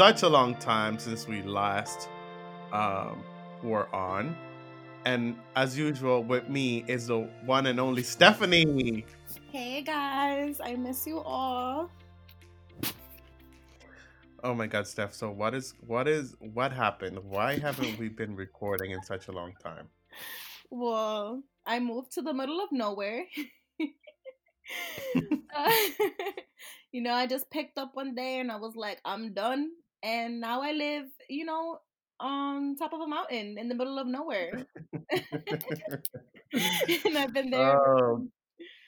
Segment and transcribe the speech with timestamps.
[0.00, 2.08] such a long time since we last
[2.72, 3.22] um,
[3.62, 4.34] were on.
[5.04, 9.04] And as usual, with me is the one and only Stephanie.
[9.52, 11.90] Hey guys, I miss you all.
[14.42, 15.12] Oh my god, Steph.
[15.12, 17.18] So what is what is what happened?
[17.22, 19.86] Why haven't we been recording in such a long time?
[20.70, 23.24] Well, I moved to the middle of nowhere.
[25.56, 25.72] uh,
[26.92, 29.70] you know, I just picked up one day and I was like, I'm done.
[30.02, 31.80] And now I live, you know,
[32.18, 34.66] on top of a mountain in the middle of nowhere.
[37.04, 37.80] and I've been there.
[37.84, 38.26] Oh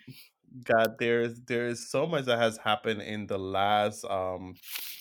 [0.65, 4.55] God, there's there's so much that has happened in the last um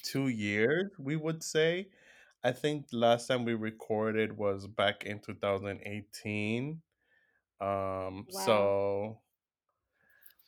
[0.03, 1.89] two years, we would say.
[2.43, 6.81] I think last time we recorded was back in 2018.
[7.61, 8.71] Um, Wow.
[8.71, 9.21] so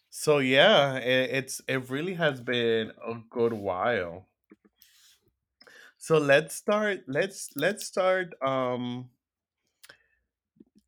[0.09, 4.29] so yeah, it, it's it really has been a good while.
[6.03, 7.05] So let's start.
[7.07, 8.35] Let's let's start.
[8.43, 9.07] Um,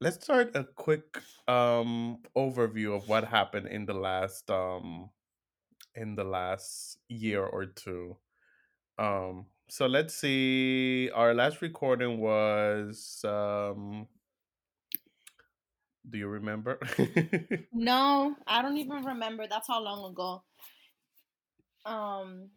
[0.02, 1.08] let's start a quick
[1.48, 5.10] um overview of what happened in the last um
[5.96, 8.18] in the last year or two.
[9.00, 11.10] Um, so let's see.
[11.16, 14.10] Our last recording was um.
[16.04, 16.78] Do you remember?
[17.72, 19.48] No, I don't even remember.
[19.48, 20.44] That's how long ago.
[21.86, 22.50] Um,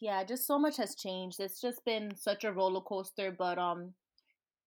[0.00, 1.40] yeah, just so much has changed.
[1.40, 3.92] It's just been such a roller coaster, but um,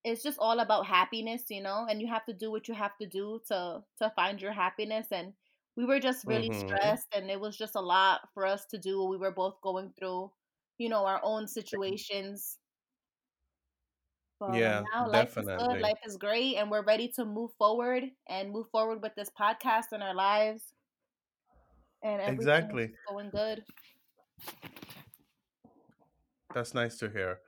[0.04, 2.96] it's just all about happiness, you know, and you have to do what you have
[2.98, 5.34] to do to to find your happiness and
[5.76, 6.68] we were just really mm-hmm.
[6.68, 9.04] stressed and it was just a lot for us to do.
[9.06, 10.32] We were both going through,
[10.78, 12.60] you know, our own situations.
[14.40, 15.80] But Yeah, now life is good, definitely.
[15.80, 19.94] life is great, and we're ready to move forward and move forward with this podcast
[19.94, 20.74] in our lives,
[22.04, 22.92] and Exactly.
[23.10, 23.64] going good.
[26.53, 27.40] That's nice to hear.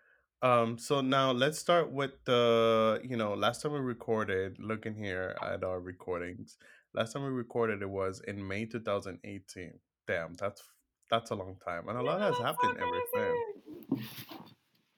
[0.41, 5.35] Um, so now let's start with the, you know, last time we recorded, looking here
[5.41, 6.57] at our recordings.
[6.93, 9.73] Last time we recorded it was in May 2018.
[10.07, 10.61] Damn, that's
[11.09, 11.87] that's a long time.
[11.87, 14.03] And a lot has happened ever since.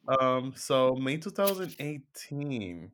[0.07, 0.19] so.
[0.19, 2.91] Um, so May 2018.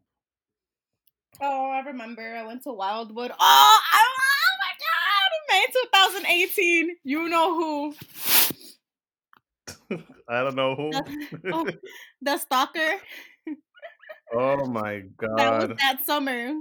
[1.42, 2.36] Oh, I remember.
[2.36, 3.32] I went to Wildwood.
[3.32, 6.22] Oh, I, oh my God!
[6.22, 6.98] May 2018.
[7.04, 7.96] You know who?
[10.30, 11.04] I don't know The,
[11.44, 11.54] who.
[11.54, 11.66] oh,
[12.22, 13.00] the stalker.
[14.36, 15.38] Oh my god.
[15.38, 16.54] That was that summer.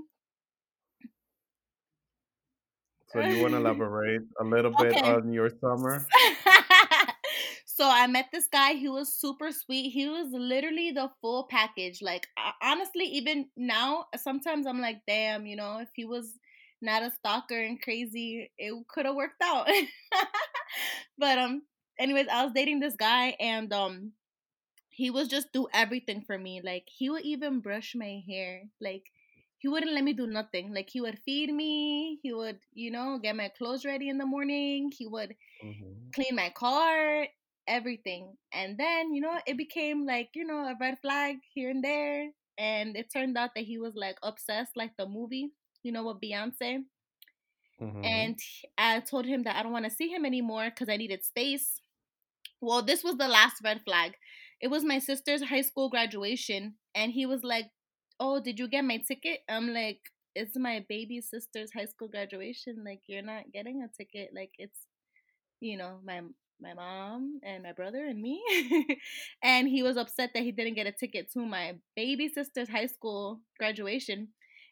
[3.09, 5.11] So you want to elaborate a little bit okay.
[5.11, 6.07] on your summer?
[7.65, 8.73] so I met this guy.
[8.75, 9.89] He was super sweet.
[9.89, 12.03] He was literally the full package.
[12.03, 12.27] Like
[12.63, 16.39] honestly, even now, sometimes I'm like, damn, you know, if he was
[16.83, 19.67] not a stalker and crazy, it could have worked out.
[21.19, 21.63] but um,
[22.03, 24.13] anyways, I was dating this guy, and um,
[24.91, 26.61] he was just do everything for me.
[26.65, 28.65] Like he would even brush my hair.
[28.81, 29.05] Like
[29.59, 30.75] he wouldn't let me do nothing.
[30.75, 32.19] Like he would feed me.
[32.23, 34.91] He would, you know, get my clothes ready in the morning.
[34.97, 37.27] He would hmm clean my car,
[37.69, 38.37] everything.
[38.53, 42.31] And then, you know, it became like, you know, a red flag here and there.
[42.59, 45.51] And it turned out that he was like obsessed, like the movie,
[45.83, 46.85] you know, with Beyonce.
[47.81, 48.39] hmm And
[48.79, 51.82] I told him that I don't want to see him anymore because I needed space.
[52.63, 54.15] Well, this was the last red flag.
[54.61, 56.77] It was my sister's high school graduation.
[56.95, 57.67] And he was like,
[58.21, 59.41] Oh, did you get my ticket?
[59.49, 60.01] I'm like,
[60.35, 62.85] It's my baby sister's high school graduation.
[62.85, 64.31] Like, you're not getting a ticket.
[64.35, 64.87] Like, it's
[65.61, 66.23] you know, my
[66.61, 68.43] my mom and my brother and me.
[69.43, 72.87] and he was upset that he didn't get a ticket to my baby sister's high
[72.87, 74.29] school graduation.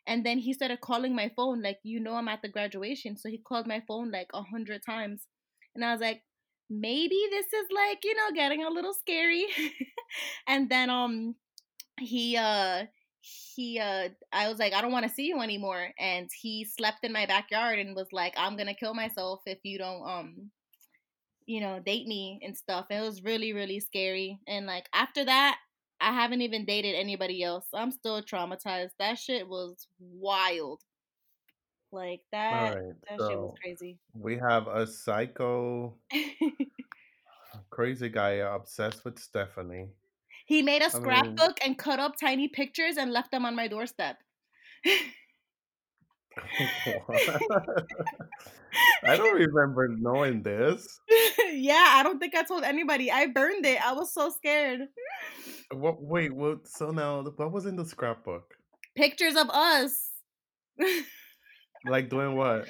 [0.06, 3.16] And then he started calling my phone, like, you know, I'm at the graduation.
[3.16, 5.26] So he called my phone like a hundred times.
[5.75, 6.22] And I was like,
[6.70, 9.46] maybe this is like, you know, getting a little scary.
[10.46, 11.34] and then um
[11.99, 12.84] he uh
[13.20, 15.90] he uh I was like, I don't want to see you anymore.
[15.99, 19.76] And he slept in my backyard and was like, I'm gonna kill myself if you
[19.78, 20.50] don't um
[21.46, 22.87] you know, date me and stuff.
[22.90, 24.38] It was really, really scary.
[24.46, 25.58] And like after that,
[26.00, 27.67] I haven't even dated anybody else.
[27.75, 28.93] I'm still traumatized.
[29.00, 30.81] That shit was wild.
[31.92, 32.94] Like that right.
[33.08, 33.98] that shit was crazy.
[34.14, 35.94] we have a psycho,
[37.70, 39.88] crazy guy obsessed with Stephanie.
[40.46, 43.56] he made a I mean, scrapbook and cut up tiny pictures and left them on
[43.56, 44.19] my doorstep.
[49.04, 51.00] I don't remember knowing this.
[51.52, 53.10] yeah, I don't think I told anybody.
[53.10, 53.84] I burned it.
[53.84, 54.82] I was so scared.
[55.72, 56.00] Uh, what?
[56.00, 56.32] Wait.
[56.32, 56.69] What?
[56.69, 58.54] So now, what was in the scrapbook?
[58.96, 60.10] Pictures of us.
[61.85, 62.69] Like doing what?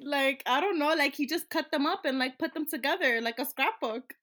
[0.00, 3.20] like I don't know, like he just cut them up and like put them together
[3.20, 4.14] like a scrapbook.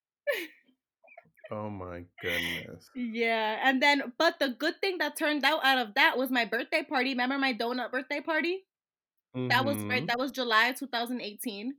[1.51, 2.89] Oh my goodness.
[2.95, 6.45] Yeah, and then but the good thing that turned out out of that was my
[6.45, 7.11] birthday party.
[7.11, 8.65] Remember my donut birthday party?
[9.35, 9.97] That was right.
[9.99, 10.05] Mm-hmm.
[10.07, 11.75] That was July 2018.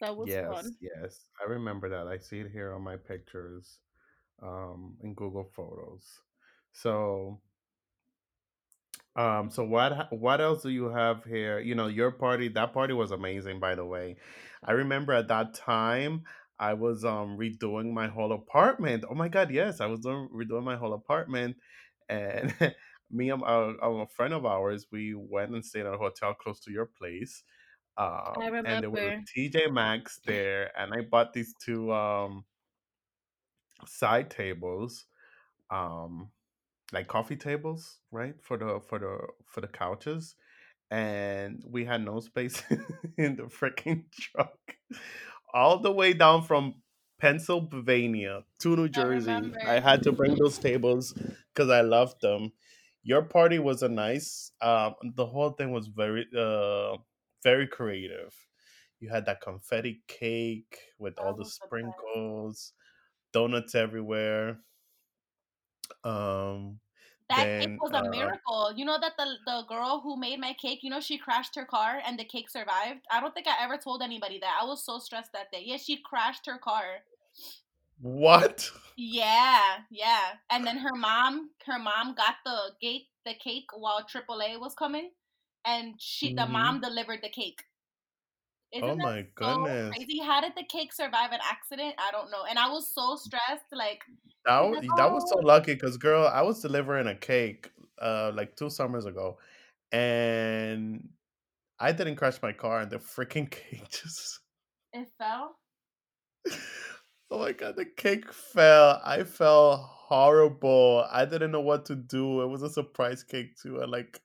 [0.00, 0.76] That was Yes, fun.
[0.80, 1.20] yes.
[1.40, 2.06] I remember that.
[2.06, 3.78] I see it here on my pictures,
[4.42, 6.04] um, in Google Photos.
[6.72, 7.40] So,
[9.16, 11.60] um, so what what else do you have here?
[11.60, 14.16] You know, your party, that party was amazing, by the way.
[14.64, 16.24] I remember at that time
[16.58, 19.04] I was um redoing my whole apartment.
[19.08, 21.56] Oh my God, yes, I was doing redoing my whole apartment,
[22.08, 22.52] and
[23.10, 23.46] me and a,
[23.80, 27.42] a friend of ours, we went and stayed at a hotel close to your place.
[28.36, 29.24] I Um, and there was remember.
[29.34, 32.44] TJ Maxx there, and I bought these two um
[33.86, 35.06] side tables.
[35.70, 36.30] Um,
[36.92, 38.34] like coffee tables, right?
[38.42, 40.36] For the for the for the couches.
[40.90, 42.62] And we had no space
[43.18, 44.58] in the freaking truck.
[45.52, 46.74] All the way down from
[47.20, 49.30] Pennsylvania to New Jersey.
[49.30, 49.80] I remember.
[49.80, 51.14] had to bring those tables
[51.52, 52.52] because I loved them.
[53.02, 56.96] Your party was a nice um the whole thing was very uh
[57.42, 58.34] very creative.
[59.00, 62.72] You had that confetti cake with all That the the sprinkles,
[63.32, 64.60] donuts everywhere.
[66.04, 66.80] Um
[67.28, 68.72] That cake then was a uh miracle.
[68.74, 71.66] You know that the the girl who made my cake, you know, she crashed her
[71.66, 73.04] car and the cake survived.
[73.10, 74.58] I don't think I ever told anybody that.
[74.58, 75.62] I was so stressed that day.
[75.64, 77.04] Yeah, she crashed her car.
[78.00, 78.70] what?
[78.96, 80.36] Yeah, yeah.
[80.50, 85.12] And then her mom, her mom got the gate the cake while AAA was coming,
[85.64, 87.64] and she the hmm mom delivered the cake.
[88.82, 89.94] Oh Isn't that my so goodness.
[89.94, 90.18] crazy?
[90.20, 91.94] How did the cake survive an accident?
[91.98, 92.44] I don't know.
[92.48, 93.66] And I was so stressed.
[93.72, 94.02] Like
[94.46, 98.32] That was that was so oh, lucky because girl, I was delivering a cake uh
[98.34, 99.38] like two summers ago,
[99.92, 101.08] and
[101.80, 104.40] I didn't crash my car, and the freaking cake just
[104.92, 105.56] it fell.
[107.30, 109.00] oh my god, the cake fell.
[109.04, 111.06] I felt horrible.
[111.10, 112.42] I didn't know what to do.
[112.42, 114.20] It was a surprise cake too, and like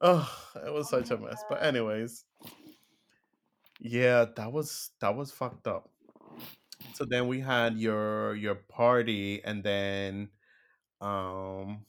[0.00, 0.28] oh,
[0.66, 1.44] it was Oh such a mess.
[1.48, 2.24] But anyways,
[3.80, 5.90] yeah, that was that was fucked up.
[6.94, 10.30] So then we had your your party, and then
[11.00, 11.86] um,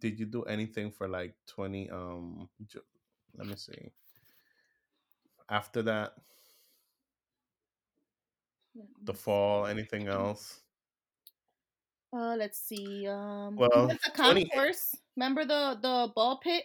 [0.00, 1.90] did you do anything for like twenty?
[1.90, 2.84] Um, Ju-
[3.36, 3.92] let me see.
[5.50, 6.14] After that,
[8.74, 9.66] Let the me fall, see.
[9.66, 10.62] anything else?
[12.12, 13.06] Uh, let's see.
[13.06, 14.50] Um, we Well, went to twenty.
[14.50, 14.94] concourse.
[15.16, 16.64] Remember the the ball pit?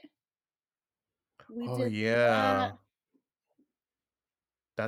[1.48, 2.80] We Oh did yeah, that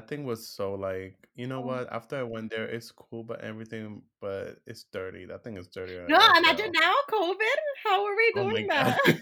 [0.08, 1.62] thing was so like you know Oh.
[1.62, 1.92] what?
[1.92, 5.26] After I went there, it's cool, but everything, but it's dirty.
[5.26, 7.58] That thing is dirty No, imagine now, COVID.
[7.84, 8.68] How are we Oh doing god.
[8.70, 9.00] that?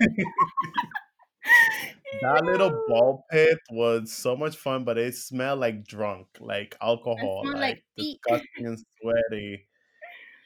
[2.21, 7.49] That little ball pit was so much fun, but it smelled like drunk, like alcohol,
[7.51, 9.67] like like disgusting and sweaty.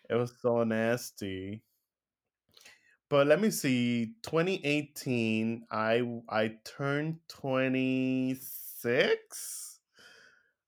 [0.09, 1.63] It was so nasty.
[3.09, 4.15] But let me see.
[4.23, 9.66] 2018, I I turned 26.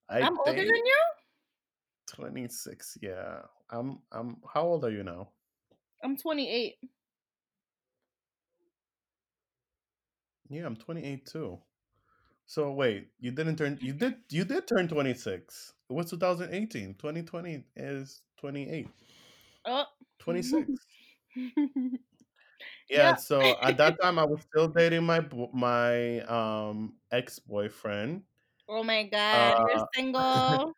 [0.10, 1.02] I I'm older than you.
[2.08, 2.98] 26.
[3.02, 3.42] Yeah.
[3.70, 5.30] I'm I'm how old are you now?
[6.04, 6.76] I'm 28.
[10.50, 11.60] Yeah, I'm 28 too.
[12.48, 15.74] So wait, you didn't turn you did you did turn 26.
[15.90, 16.96] It was 2018.
[16.96, 18.88] 2020 is 28.
[19.66, 19.84] Oh.
[20.20, 20.72] 26.
[22.90, 23.16] Yeah, yeah.
[23.16, 25.24] so at that time I was still dating my
[25.54, 28.24] my um ex-boyfriend.
[28.70, 30.74] Oh my god, you're Uh single.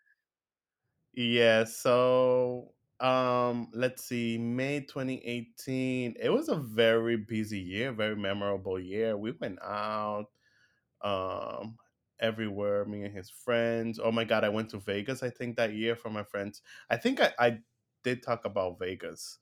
[1.13, 6.15] yeah, so um let's see, May 2018.
[6.19, 9.17] It was a very busy year, very memorable year.
[9.17, 10.27] We went out
[11.01, 11.77] um
[12.19, 13.99] everywhere, me and his friends.
[13.99, 16.61] Oh my god, I went to Vegas I think that year for my friends.
[16.89, 17.59] I think I, I
[18.03, 19.39] did talk about Vegas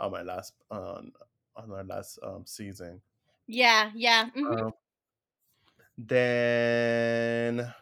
[0.00, 1.12] on my last on
[1.56, 3.02] on our last um season.
[3.46, 4.30] Yeah, yeah.
[4.30, 4.72] hmm Um,
[5.98, 7.72] then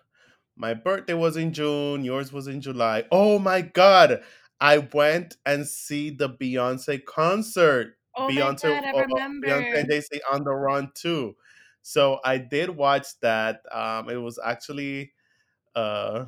[0.59, 3.05] my birthday was in June, yours was in July.
[3.13, 4.23] Oh my god.
[4.61, 7.97] I went and see the Beyonce concert.
[8.17, 11.37] Oh my Beyonce god, I uh, Beyonce and Jay-Z on the run too.
[11.83, 13.63] So I did watch that.
[13.73, 15.13] Um it was actually
[15.77, 16.27] uh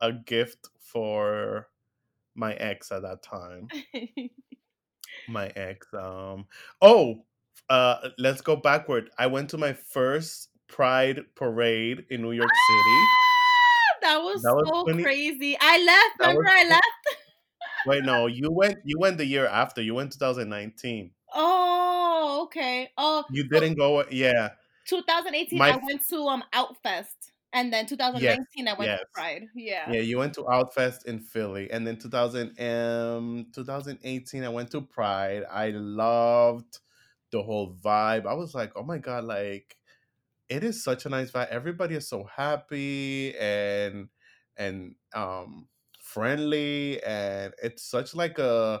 [0.00, 1.68] a gift for
[2.36, 3.68] my ex at that time.
[5.28, 5.88] My ex.
[5.92, 6.46] Um
[6.80, 7.24] oh,
[7.68, 9.10] uh let's go backward.
[9.18, 13.25] I went to my first Pride parade in New York City.
[14.06, 15.56] That was That was so 20 crazy.
[15.60, 16.18] I left.
[16.18, 17.16] that Remember, was I left.
[17.84, 19.80] wait, no, you went you went the year after.
[19.82, 21.14] You went 2019.
[21.32, 22.90] Oh, okay.
[22.96, 24.54] Oh, You didn't go yeah.
[24.88, 29.06] 2018, My I went to um Outfest, and then yes, 2019, I went to.
[29.12, 29.44] Pride.
[29.54, 29.94] Yeah.
[29.94, 34.82] Yeah, you went to Outfest in Philly, and then 2000 um 2018 I went to
[34.82, 35.44] Pride.
[35.50, 36.80] I loved
[37.32, 38.26] the whole vibe.
[38.26, 39.78] I was like, "Oh my god, like
[40.48, 41.48] it is such a nice vibe.
[41.48, 44.08] Everybody is so happy and
[44.56, 45.68] and um
[46.00, 48.80] friendly and it's such like a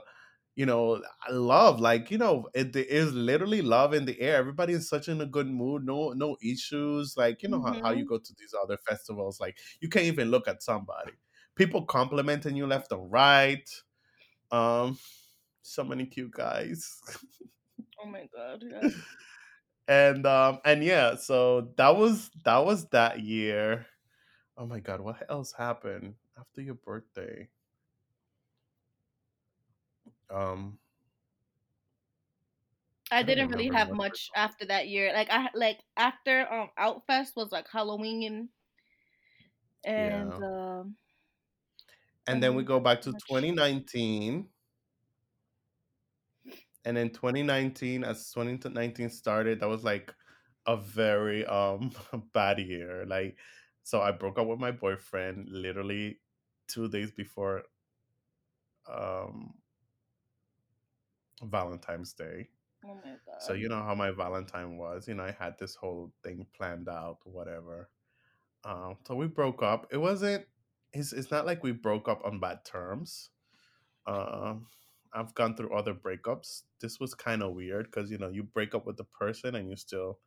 [0.54, 4.88] you know love like you know it is literally love in the air everybody is
[4.88, 8.06] such in a good mood no no issues like you know how, how you Mhm.
[8.06, 11.12] go to these other festivals like you can't even look at somebody
[11.56, 13.68] people complimenting you left and right
[14.52, 14.98] um
[15.62, 17.00] so many cute guys
[18.02, 18.62] Oh my god.
[18.62, 18.88] Yeah.
[19.88, 23.86] and um and yeah so that was that was that year
[24.58, 27.48] oh my god what else happened after your birthday
[30.30, 30.78] um
[33.10, 35.12] I i didn't really have much after that year.
[35.12, 38.50] Like I like after um Outfest was like Halloween
[39.84, 40.96] and yeah um
[42.26, 43.22] and then we go back to much.
[43.28, 44.48] 2019
[46.86, 50.14] and in 2019 as 2019 started that was like
[50.66, 51.90] a very um
[52.32, 53.04] bad year.
[53.06, 53.36] Like
[53.82, 56.18] so i broke up with my boyfriend literally
[56.66, 57.62] two days before
[58.90, 59.54] um
[61.42, 62.48] valentine's day.
[62.84, 63.40] Oh my God.
[63.40, 66.88] so you know how my valentine was you know i had this whole thing planned
[66.88, 67.90] out whatever.
[68.64, 69.88] Um so we broke up.
[69.90, 70.46] It wasn't
[70.92, 73.30] it's, it's not like we broke up on bad terms.
[74.06, 74.66] Um
[75.16, 78.74] i've gone through other breakups this was kind of weird because you know you break
[78.74, 80.20] up with the person and you still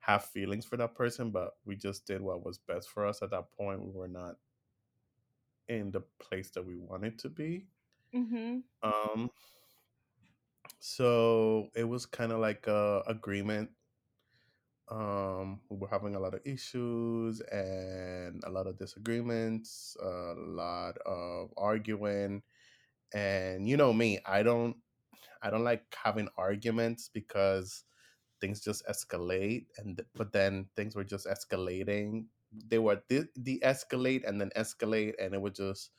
[0.00, 3.30] have feelings for that person, but we just did what was best for us at
[3.30, 3.82] that point.
[3.82, 4.36] We were not
[5.68, 7.68] in the place that we wanted to be.
[8.12, 8.64] Mhm.
[8.82, 9.30] Um,
[10.80, 13.70] so it was kind of like a agreement.
[14.88, 20.96] Um, we were having a lot of issues and a lot of disagreements, a lot
[20.98, 22.42] of arguing,
[23.14, 24.76] and you know me, I don't,
[25.42, 27.84] I don't like having arguments because
[28.40, 34.40] things just escalate and but then things were just escalating they were de- de-escalate and
[34.40, 35.90] then escalate and it was just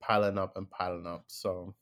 [0.00, 1.74] piling up and piling up so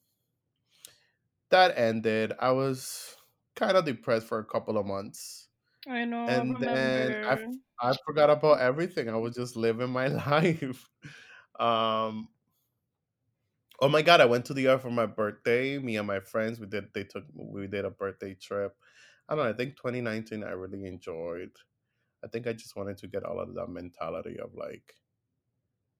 [1.51, 3.17] that ended i was
[3.57, 5.49] kind of depressed for a couple of months
[5.87, 6.31] I know.
[6.31, 7.35] I and then i remember.
[7.35, 7.49] f-
[7.81, 10.91] i forgot about everything i was just living my life
[11.61, 12.29] um
[13.81, 16.61] oh my god i went to the yard for my birthday me and my friends
[16.61, 18.77] we did they took we did a birthday trip
[19.29, 21.53] i don't know i think 2019 i really enjoyed
[22.25, 24.95] I think I just wanted to get all of that mentality of like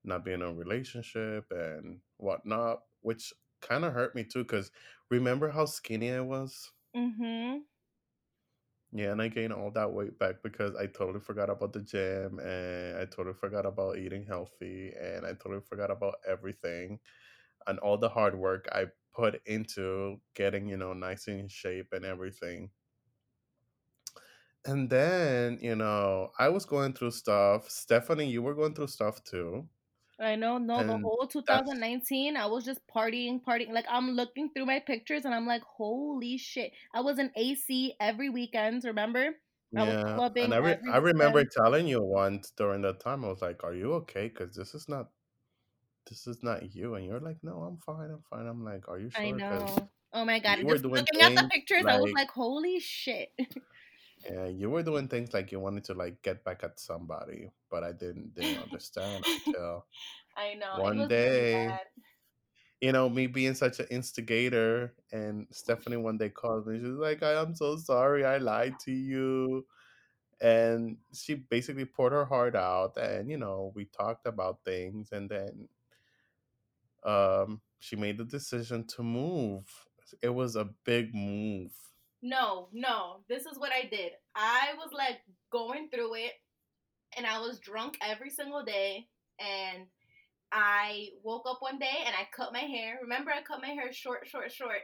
[0.03, 4.43] not being in a relationship and whatnot, which kind of hurt me too.
[4.43, 4.71] Because
[5.09, 6.71] remember how skinny I was?
[6.95, 7.63] Mm-hmm.
[8.93, 12.39] Yeah, and I gained all that weight back because I totally forgot about the gym
[12.39, 16.99] and I totally forgot about eating healthy and I totally forgot about everything
[17.67, 22.05] and all the hard work I put into getting, you know, nice in shape and
[22.05, 22.71] everything.
[24.65, 27.69] And then, you know, I was going through stuff.
[27.69, 29.67] Stephanie, you were going through stuff too.
[30.19, 30.57] I know.
[30.57, 33.71] No, the And whole that's 2019, I was just partying, partying.
[33.73, 36.73] Like I'm looking through my pictures and I'm like, holy shit!
[36.93, 38.83] I was in AC every weekend.
[38.85, 39.31] Remember?
[39.75, 43.29] I was yeah, and I re I remember telling you once during that time, I
[43.29, 44.27] was like, "Are you okay?
[44.27, 45.09] Because this is not
[46.11, 48.99] this is not you." And you're like, "No, I'm fine, I'm fine." I'm like, "Are
[48.99, 49.33] you sure?
[49.33, 49.89] Because know.
[50.13, 50.59] Oh my god!
[50.67, 53.31] Just looking at the pictures, I was like like, holy shit!
[54.29, 57.83] yeah, you were doing things like you wanted to like get back at somebody, but
[57.83, 59.85] I didn't didn't understand until
[60.37, 60.81] I know.
[60.81, 61.67] One was really day,
[62.81, 66.79] you know, me being such an instigator, and Stephanie one day called me.
[66.79, 69.65] She's like, "I am so sorry, I lied to you."
[70.41, 75.29] and she basically poured her heart out and you know we talked about things and
[75.29, 75.69] then
[77.03, 79.65] um she made the decision to move
[80.21, 81.71] it was a big move
[82.21, 83.23] No, no.
[83.29, 84.13] This is what I did.
[84.35, 86.33] I was like going through it
[87.17, 89.07] and I was drunk every single day
[89.39, 89.87] and
[90.51, 92.99] I woke up one day and I cut my hair.
[93.01, 94.81] Remember I cut my hair short, short, short.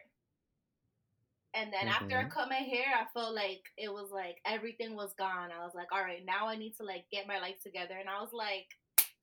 [1.53, 4.95] And then after I hmm cut my hair, I felt like it was like everything
[4.95, 5.49] was gone.
[5.51, 7.95] I was like, all right, now I need to like get my life together.
[7.99, 8.67] And I was like,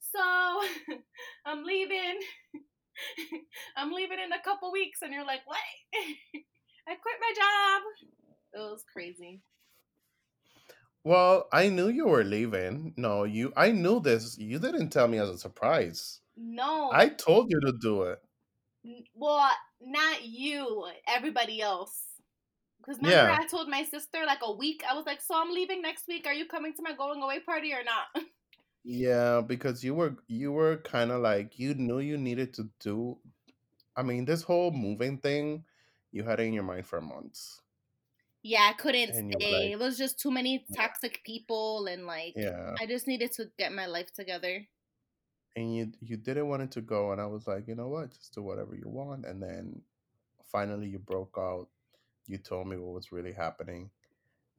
[0.01, 0.21] so
[1.47, 2.21] I'm leaving.
[3.77, 5.03] I'm leaving in a couple weeks.
[5.03, 5.59] And you're like, what?
[6.89, 7.83] I quit my job.
[8.55, 9.43] It was crazy.
[11.03, 15.19] well i knew you were leaving no you i knew this you didn't tell me
[15.19, 18.21] as a surprise No, i told you to do it
[19.15, 20.87] Well, uh, not you.
[21.09, 21.97] Everybody else.
[22.79, 24.83] Because remember, Yeah, I told my sister like a week.
[24.89, 26.27] I was like, "So I'm leaving next week.
[26.27, 28.07] Are you coming to my going away party or not?"
[28.85, 33.21] yeah, because you were you were kind of like you knew you needed to do.
[33.97, 35.67] I mean, this whole moving thing,
[36.13, 37.63] you had it in your mind for months,
[38.43, 39.73] yeah, I couldn't and you were stay.
[39.73, 43.51] like, It was just too many toxic people, and like yeah, I just needed to
[43.59, 44.69] get my life together.
[45.57, 48.13] and you you didn't want it to go, and I was like, you know what,
[48.13, 49.83] just do whatever you want, and then
[50.45, 51.69] finally you broke out.
[52.27, 53.91] You told me what was really happening,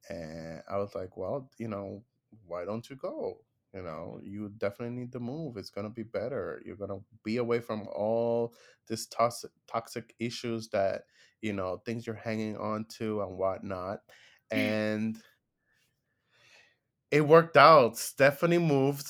[0.09, 2.05] And I was like, well, you know,
[2.47, 3.44] why don't you go?
[3.75, 5.57] You know, you definitely need to move.
[5.57, 6.61] It's going to be better.
[6.65, 8.55] You're going to be away from all
[8.87, 11.03] this toxic, toxic issues that,
[11.41, 13.99] you know, things you're hanging on to and whatnot.
[14.49, 15.21] And
[17.11, 17.97] it worked out.
[17.97, 19.07] Stephanie moved.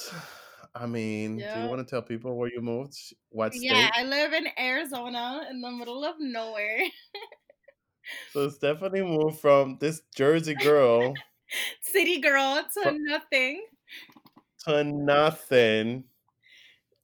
[0.74, 2.98] I mean, do you want to tell people where you moved?
[3.30, 3.90] What state?
[3.90, 3.90] Yeah.
[3.94, 6.84] I live in Arizona in the middle of nowhere.
[8.28, 11.26] So Stephanie moved from this Jersey girl
[11.82, 13.66] City girl to fro- nothing.
[14.68, 16.04] To nothing.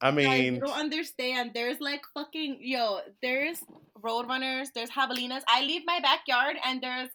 [0.02, 1.52] I mean, mean, don't understand.
[1.54, 3.64] There's like fucking yo, there's
[4.04, 5.42] roadrunners, there's javelinas.
[5.48, 7.10] I leave my backyard and there's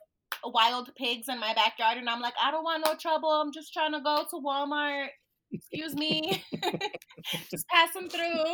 [0.44, 3.28] wild pigs in my backyard and I'm like, I don't want no trouble.
[3.28, 5.08] I'm just trying to go to Walmart.
[5.52, 6.44] Excuse me.
[7.50, 8.44] just passing through.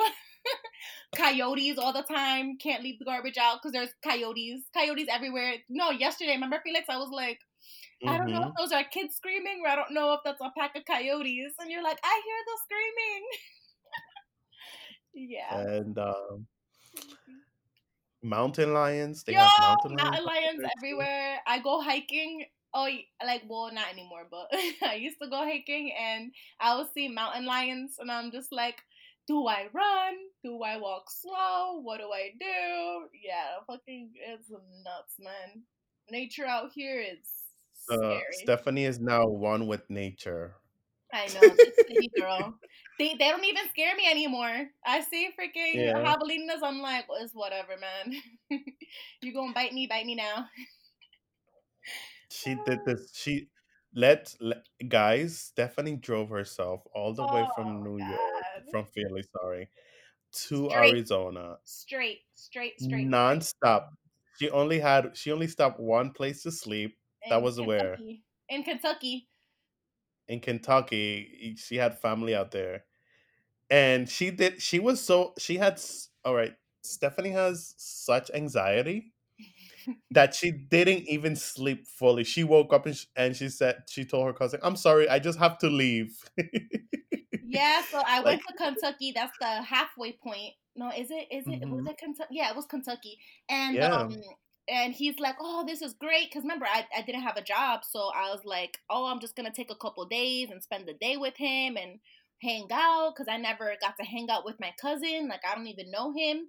[1.14, 2.56] coyotes all the time.
[2.60, 4.64] Can't leave the garbage out because there's coyotes.
[4.74, 5.54] Coyotes everywhere.
[5.68, 6.86] No, yesterday, remember Felix?
[6.88, 7.38] I was like,
[8.06, 8.56] I don't know if mhm.
[8.58, 11.54] those are kids screaming or I don't know if that's a pack of coyotes.
[11.60, 13.24] And you're like, I hear the screaming.
[15.30, 15.76] yeah.
[15.76, 16.46] and um,
[18.22, 19.24] mountain lions.
[19.24, 21.38] They Yo, have mountain lions mountain up lions everywhere.
[21.46, 22.44] I go hiking.
[22.74, 22.88] Oh,
[23.24, 24.48] like well, not anymore, but
[24.82, 28.80] I used to go hiking and I would see mountain lions, and I'm just like,
[29.28, 30.14] do I run?
[30.42, 31.80] Do I walk slow?
[31.82, 33.08] What do I do?
[33.22, 35.62] Yeah, fucking, it's nuts, man.
[36.10, 37.41] Nature out here is
[37.90, 38.18] Uh.
[38.32, 40.54] Stephanie is now one with nature.
[41.12, 41.54] I know,
[41.86, 42.54] city girl.
[42.98, 44.68] They they don't even scare me anymore.
[44.86, 46.62] I see freaking Yeah, javelinas.
[46.62, 48.16] I'm like, well, it's whatever, man.
[49.22, 49.86] you gonna bite me?
[49.86, 50.46] Bite me now.
[52.30, 53.10] she did this.
[53.14, 53.48] She
[53.94, 55.38] let, let guys.
[55.38, 58.20] Stephanie drove herself all the way Oh from New York,
[58.70, 59.68] from Philly, sorry,
[60.48, 63.06] to Straight, Arizona, straight, straight, straight.
[63.06, 63.88] nonstop.
[64.38, 65.16] She only had.
[65.16, 66.96] She only stopped one place to sleep.
[67.28, 68.02] That was where
[68.48, 69.28] In Kentucky.
[70.28, 71.54] in Kentucky.
[71.58, 72.84] She had family out there.
[73.70, 75.80] and she did she was so she had
[76.24, 79.14] all right stephanie has such anxiety
[80.12, 84.04] that she didn't even sleep fully she woke up and, sh- and she said she
[84.04, 86.22] told her cousin i'm sorry i just have to leave
[87.40, 89.12] Yeah, so I like went to Kentucky.
[89.12, 90.54] That's the halfway point.
[90.76, 91.26] No, is it?
[91.30, 91.68] Is it?
[91.68, 92.34] Was mhm, it Kentucky?
[92.36, 93.18] Yeah, it was Kentucky.
[93.48, 94.22] And yeah um,
[94.68, 97.82] and he's like, "Oh, this is great." Because remember, I I didn't have a job,
[97.84, 100.94] so I was like, "Oh, I'm just gonna take a couple days and spend the
[100.94, 102.00] day with him and
[102.42, 105.28] hang out." Because I never got to hang out with my cousin.
[105.28, 106.48] Like I don't even know him.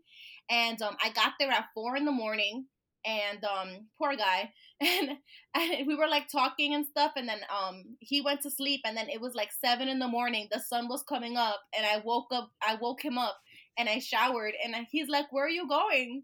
[0.50, 2.68] And um, I got there at four in the morning.
[3.06, 5.18] And um, poor guy, and,
[5.56, 8.98] and we were like talking and stuff and then um he went to sleep and
[8.98, 12.02] then it was like seven in the morning the sun was coming up and i
[12.04, 13.38] woke up i woke him up
[13.78, 16.24] and i showered and he's like where are you going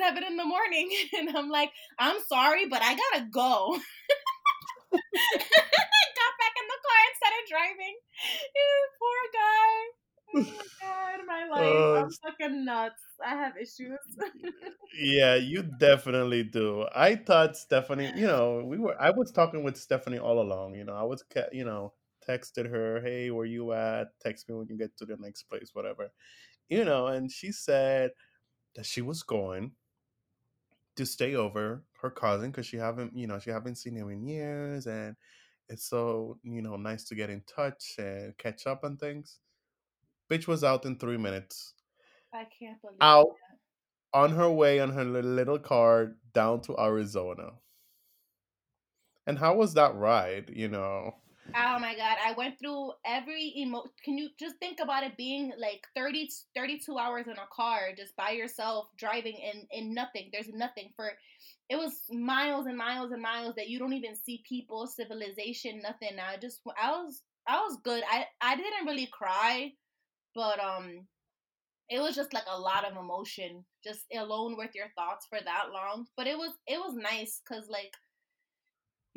[0.00, 3.78] seven in the morning and i'm like i'm sorry but i gotta go.
[4.90, 7.96] Got back in the car and started driving.
[8.98, 9.74] Poor guy.
[10.34, 11.62] Oh my god my life.
[11.62, 13.02] Uh, i'm fucking nuts.
[13.24, 13.98] I have issues.
[15.00, 16.86] Yeah you definitely do.
[16.94, 20.84] I thought stephanie you know we were i was talking with stephanie all along you
[20.84, 21.92] know i was you know
[22.28, 24.08] texted her hey where you at?
[24.20, 26.10] Text me when you get to the next place whatever.
[26.68, 28.10] You know and she said
[28.78, 29.72] that she was going
[30.94, 34.24] to stay over her cousin because she haven't you know she haven't seen him in
[34.24, 35.16] years and
[35.68, 39.40] it's so you know nice to get in touch and catch up on things.
[40.30, 41.74] Bitch was out in three minutes.
[42.32, 43.34] I can't believe out
[44.14, 47.50] on her way on her little car down to arizona.
[49.26, 51.16] And how was that ride you know
[51.60, 53.82] Oh my god, I went through every emo.
[54.04, 58.14] Can you just think about it being like 30, 32 hours in a car just
[58.16, 60.30] by yourself driving in in nothing.
[60.32, 61.10] There's nothing for
[61.68, 66.18] it was miles and miles and miles that you don't even see people, civilization, nothing.
[66.20, 68.04] I just I was I was good.
[68.08, 69.72] I I didn't really cry,
[70.34, 71.06] but um
[71.90, 75.66] it was just like a lot of emotion just alone with your thoughts for that
[75.72, 76.06] long.
[76.16, 77.94] But it was it was nice cuz like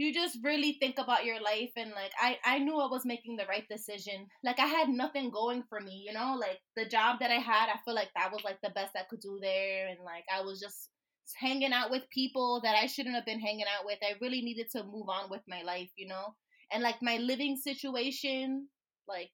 [0.01, 3.35] you just really think about your life and like I I knew I was making
[3.35, 4.25] the right decision.
[4.43, 6.35] Like I had nothing going for me, you know?
[6.39, 9.03] Like the job that I had, I feel like that was like the best I
[9.07, 10.89] could do there and like I was just
[11.39, 13.99] hanging out with people that I shouldn't have been hanging out with.
[14.01, 16.33] I really needed to move on with my life, you know?
[16.73, 18.67] And like my living situation,
[19.07, 19.31] like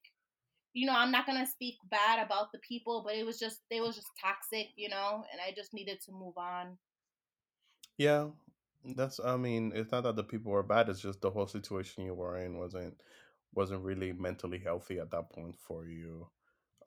[0.74, 3.80] you know, I'm not gonna speak bad about the people, but it was just they
[3.80, 6.76] was just toxic, you know, and I just needed to move on.
[7.96, 8.26] Yeah,
[8.96, 9.20] that's.
[9.20, 10.88] I mean, it's not that the people were bad.
[10.88, 13.02] It's just the whole situation you were in wasn't
[13.54, 16.30] wasn't really mentally healthy at that point for you.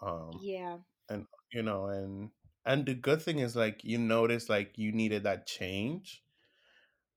[0.02, 0.80] Um, Yeah.
[1.10, 2.32] and you know, and
[2.66, 6.24] and the good thing is like you noticed like you needed that change.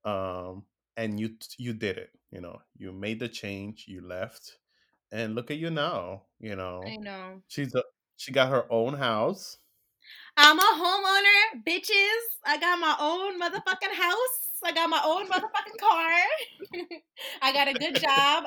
[0.04, 0.66] Um,
[0.96, 2.10] and you you did it.
[2.30, 3.86] You know, you made the change.
[3.88, 4.58] You left,
[5.12, 6.26] and look at you now.
[6.40, 6.92] You know.
[6.92, 7.84] I know, she's a
[8.16, 9.58] she got her own house.
[10.36, 12.22] I'm a homeowner, bitches.
[12.44, 14.58] I got my own motherfucking house.
[14.64, 16.12] I got my own motherfucking car.
[17.42, 18.44] I got a good job.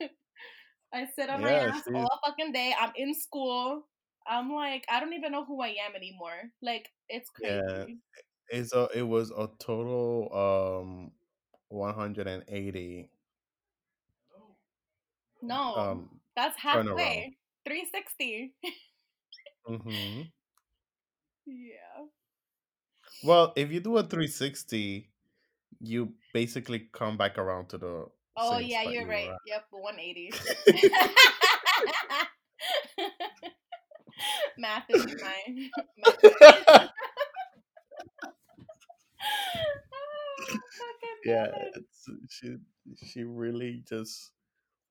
[0.92, 2.74] I sit on my Yeah, ass she's all fucking day.
[2.78, 3.88] I'm in school.
[4.26, 6.52] I'm like, I don't even know who I am anymore.
[6.62, 7.62] Like, it's crazy.
[7.66, 7.84] yeah.
[8.50, 11.12] It's a it was a total um
[11.68, 13.10] 180
[15.42, 17.38] No, um that's halfway.
[17.66, 18.54] 360.
[19.66, 20.32] hmm
[21.46, 22.06] yeah.
[23.22, 25.10] Well, if you do a 360,
[25.80, 29.28] you basically come back around to the Oh, same yeah, spot you're you right.
[29.28, 30.32] were Yep, 180.
[34.56, 35.70] Math is thing.
[36.06, 36.90] at.
[39.92, 41.72] oh, fucking yeah, love it.
[41.74, 42.56] it's, she
[43.04, 44.32] she really just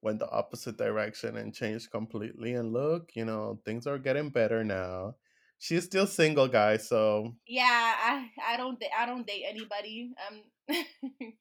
[0.01, 2.53] went the opposite direction and changed completely.
[2.55, 5.15] And look, you know, things are getting better now.
[5.59, 6.87] She's still single, guys.
[6.87, 10.13] So Yeah, I I don't I don't date anybody.
[10.27, 10.75] I'm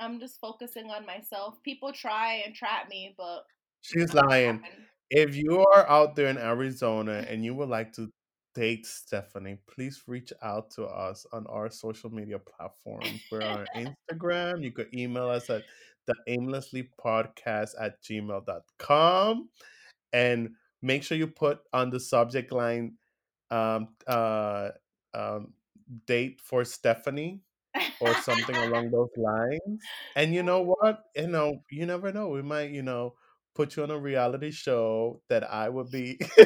[0.00, 1.62] I'm just focusing on myself.
[1.62, 3.44] People try and trap me, but
[3.82, 4.62] she's lying.
[5.10, 8.08] If you are out there in Arizona and you would like to
[8.54, 13.20] date Stephanie, please reach out to us on our social media platforms.
[13.30, 14.62] We're on Instagram.
[14.62, 15.64] You could email us at
[16.06, 19.50] the aimlessly podcast at gmail dot com,
[20.12, 22.94] and make sure you put on the subject line
[23.52, 24.70] um, uh,
[25.14, 25.52] um,
[26.06, 27.40] date for Stephanie
[28.00, 29.80] or something along those lines.
[30.16, 31.04] And you know what?
[31.14, 32.28] You know, you never know.
[32.28, 33.14] We might, you know,
[33.54, 36.16] put you on a reality show that I would be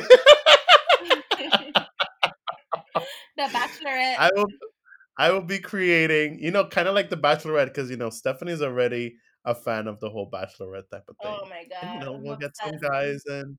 [3.36, 4.16] the Bachelorette.
[4.18, 4.46] I will
[5.18, 8.62] I will be creating, you know, kind of like the Bachelorette, because you know, Stephanie's
[8.62, 11.38] already a fan of the whole Bachelorette type of thing.
[11.40, 11.50] Oh thing.
[11.50, 13.56] my And you know, we'll get some guys and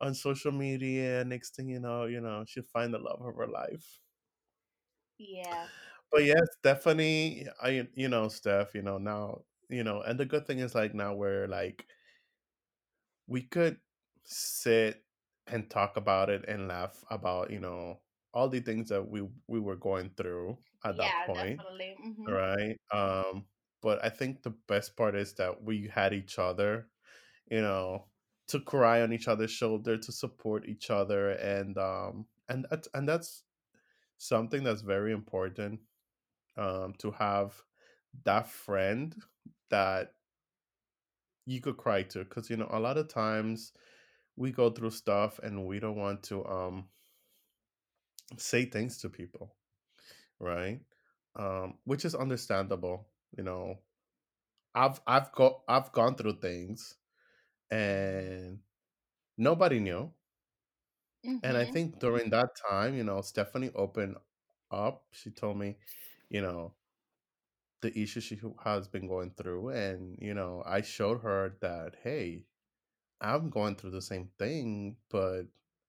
[0.00, 3.46] on social media, next thing you know, you know, she'll find the love of her
[3.48, 4.00] life.
[5.18, 5.66] Yeah,
[6.10, 10.46] But yes, Stephanie, I you know, Steph, you know, now, you know, and the good
[10.46, 11.86] thing is like now we're like
[13.26, 13.78] we could
[14.24, 15.04] sit
[15.46, 18.00] and talk about it and laugh about you know
[18.32, 21.94] all the things that we we were going through at that point definitely.
[22.00, 23.44] hmm right um
[23.82, 26.88] but i think the best part is that we had each other
[27.50, 28.04] you know
[28.48, 33.44] to cry on each other's shoulder to support each other and um and and that's
[34.18, 35.80] something that's very important
[36.58, 37.62] um to have
[38.24, 39.16] that friend
[39.70, 40.14] that
[41.46, 43.72] you could cry to because you know a lot of times
[44.36, 46.88] we go through stuff and we don't want to um
[48.38, 49.54] say things to people
[50.40, 50.80] right?
[51.36, 53.78] Um which is understandable you know.
[54.74, 56.96] I've i've got i've gone through things
[57.74, 58.58] and
[59.38, 60.12] nobody knew.
[61.42, 64.16] And i hmm think during that time you know stephanie opened
[64.70, 65.04] up.
[65.12, 65.76] She told me
[66.30, 66.74] you know
[67.82, 72.42] the issue she has been going through and you know i showed her that hey
[73.20, 75.44] i'm going through the same thing but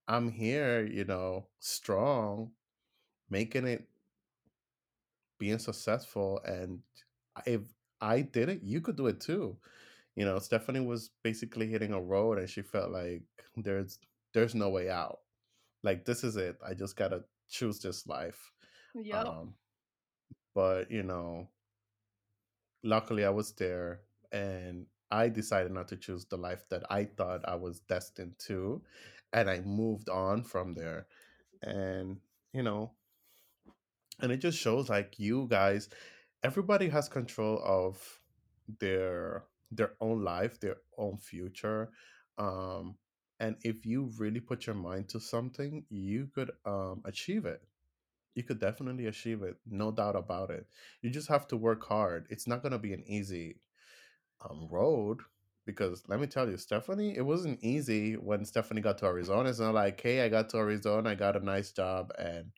[0.07, 2.51] i'm here you know strong
[3.29, 3.87] making it
[5.37, 6.79] being successful and
[7.45, 7.61] if
[8.01, 9.57] i did it you could do it too
[10.15, 13.23] you know stephanie was basically hitting a road and she felt like
[13.57, 13.99] there's
[14.35, 15.19] there's no way out.
[15.81, 16.57] Like this is it.
[16.67, 18.51] I just gotta choose this life.
[18.93, 19.25] Yep.
[19.25, 19.53] um
[20.53, 21.49] but you know
[22.81, 23.99] luckily i was there
[24.31, 28.81] and i decided not to choose the life that i thought i was destined to
[29.33, 31.07] and i moved on from there.
[31.61, 32.21] And
[32.53, 32.91] you know
[34.21, 35.89] and it just shows like you guys
[36.41, 38.21] everybody has control of
[38.79, 41.89] their their own life their own future
[42.37, 42.95] um
[43.39, 47.61] and if you really put your mind to something you could um achieve it
[48.35, 50.67] you could definitely achieve it no doubt about it
[51.01, 53.59] you just have to work hard it's not going to be an easy
[54.49, 55.19] um road
[55.65, 59.59] because let me tell you stephanie it wasn't easy when stephanie got to arizona it's
[59.59, 62.51] not like hey i got to arizona i got a nice job and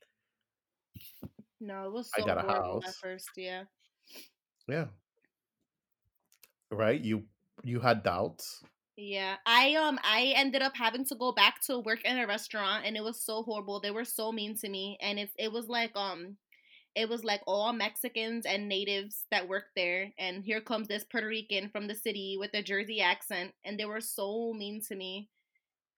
[1.60, 2.84] No, it was I got a house.
[3.02, 3.30] first.
[3.38, 3.64] Yeah.
[4.68, 4.88] Yeah,
[6.72, 7.00] right.
[7.00, 7.24] You
[7.64, 8.64] you had doubts.
[8.98, 12.84] Yeah, I um I ended up having to go back to work in a restaurant
[12.84, 13.80] and it was so horrible.
[13.80, 16.38] They were so mean to me and it it was like um
[16.96, 21.28] it was like all Mexicans and natives that worked there and here comes this Puerto
[21.28, 25.30] Rican from the city with a Jersey accent and they were so mean to me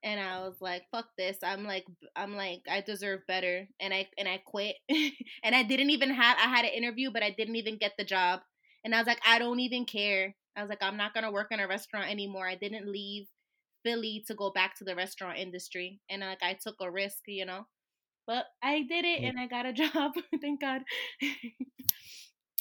[0.03, 1.38] and I was like fuck this.
[1.41, 1.86] I'm like
[2.17, 4.75] I'm like I deserve better and I and I quit.
[4.89, 8.03] and I didn't even have I had an interview but I didn't even get the
[8.03, 8.41] job.
[8.84, 10.36] And I was like I don't even care.
[10.56, 12.48] I was like I'm not going to work in a restaurant anymore.
[12.48, 13.28] I didn't leave
[13.84, 17.46] Philly to go back to the restaurant industry and like I took a risk, you
[17.46, 17.68] know.
[18.28, 19.30] But I did it Mm.
[19.30, 20.14] and I got a job.
[20.42, 20.82] Thank God.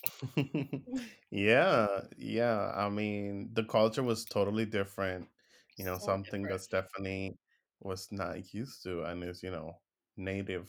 [1.30, 2.72] yeah, yeah.
[2.74, 5.28] I mean, the culture was totally different.
[5.76, 6.48] You know, so something different.
[6.48, 7.38] that Stephanie
[7.80, 9.78] was not used to, and is you know
[10.16, 10.68] native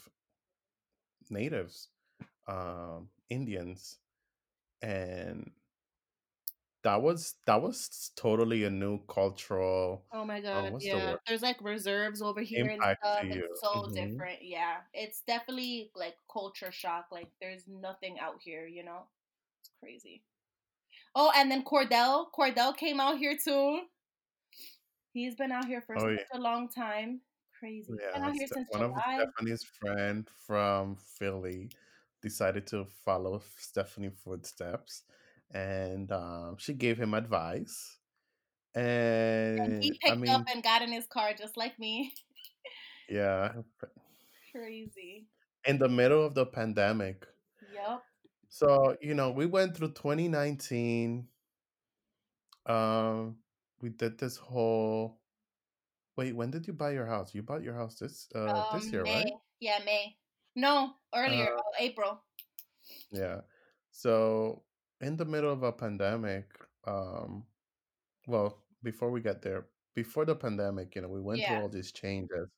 [1.30, 1.90] natives,
[2.48, 3.98] um, Indians,
[4.82, 5.52] and
[6.84, 10.06] that was that was totally a new cultural.
[10.12, 10.96] Oh my Uh, god, the yeah.
[11.00, 11.20] word?
[11.28, 13.38] There's like reserves over here and Impact to stuff.
[13.52, 14.40] It's so hmm different.
[14.42, 14.82] Yeah.
[14.94, 17.08] It's definitely like culture shock.
[17.12, 19.08] Like there's nothing out here, you know?
[19.62, 20.24] It's crazy.
[21.16, 22.32] Oh, and then Cordell.
[22.32, 23.82] Cordell came out here too.
[25.14, 27.22] He's been out here for Oh such yeah, a long time.
[27.60, 27.94] Crazy.
[28.00, 28.24] Yeah.
[28.24, 29.26] out here since one of July.
[29.36, 31.70] Stephanie's friend from Philly
[32.22, 35.04] decided to follow Stephanie footsteps,
[35.52, 37.98] and um, she gave him advice.
[38.76, 42.14] And And he I picked up and got in his car just like me.
[43.10, 43.54] yeah,
[44.52, 45.28] Crazy.
[45.66, 47.28] in the middle of the pandemic.
[47.74, 48.04] Yup.
[48.50, 51.28] So you know, we went through 2019.
[52.66, 53.38] Um,
[53.82, 55.20] we did this whole.
[56.18, 57.34] Wait, when did you buy your house?
[57.34, 59.24] You bought your house this uh this Um, year, May.
[59.24, 59.34] right?
[59.60, 60.18] Yeah, May.
[60.56, 62.22] No, earlier, Uh, April.
[63.12, 63.42] yeah.
[63.92, 64.64] So
[65.02, 66.52] in the middle of a pandemic,
[66.86, 67.48] um,
[68.28, 71.70] well, before we get there, before the pandemic, you know, we went through Yeah, all
[71.70, 72.50] these changes,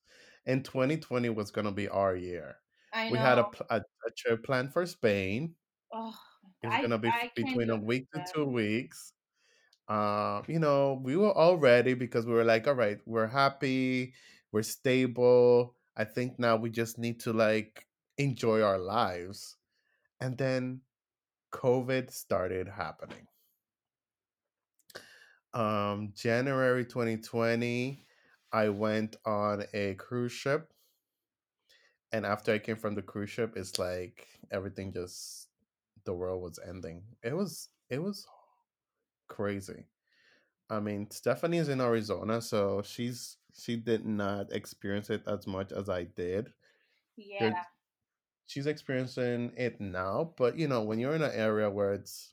[0.46, 2.56] and 2020 was gonna be our year.
[2.92, 3.50] I We had a know.
[3.50, 5.56] pl- a, a trip planned for Spain.
[5.92, 6.18] Oh,
[6.62, 9.12] It was I gonna be f- I can't between a week to two weeks.
[9.88, 14.14] Uh, you know, we were all ready because we were like, all right, we're happy,
[14.52, 15.76] we're stable.
[15.96, 19.56] I think now we just need to like enjoy our lives.
[20.20, 20.82] And then
[21.52, 23.26] COVID started happening.
[25.54, 28.04] Um, January 2020,
[28.52, 30.72] I went on a cruise ship.
[32.12, 35.48] And after I came from the cruise ship, it's like everything just
[36.04, 37.02] the world was ending.
[37.22, 38.26] It was it was
[39.28, 39.86] crazy.
[40.70, 45.72] I mean, Stephanie is in Arizona, so she's she did not experience it as much
[45.72, 46.52] as I did.
[47.38, 47.64] There, Yeah,
[48.46, 52.32] she's experiencing it now, but you know, when you're in an area where it's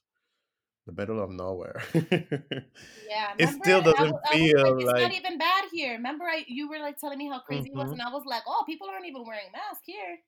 [0.86, 3.34] the middle of nowhere, yeah.
[3.38, 5.94] it still doesn't was I was like, feel it's not even bad here.
[5.94, 8.24] Remember, I you were like telling me how crazy it was, hmm and I was
[8.26, 10.20] like, oh, people aren't even wearing masks here,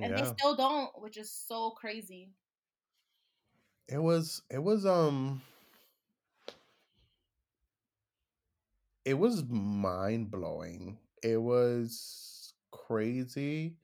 [0.00, 2.30] and they still don't, which is so crazy.
[3.88, 4.42] it was.
[4.50, 4.86] It was.
[4.86, 5.42] Um,
[9.04, 10.98] it was mind blowing.
[11.22, 13.76] It was crazy.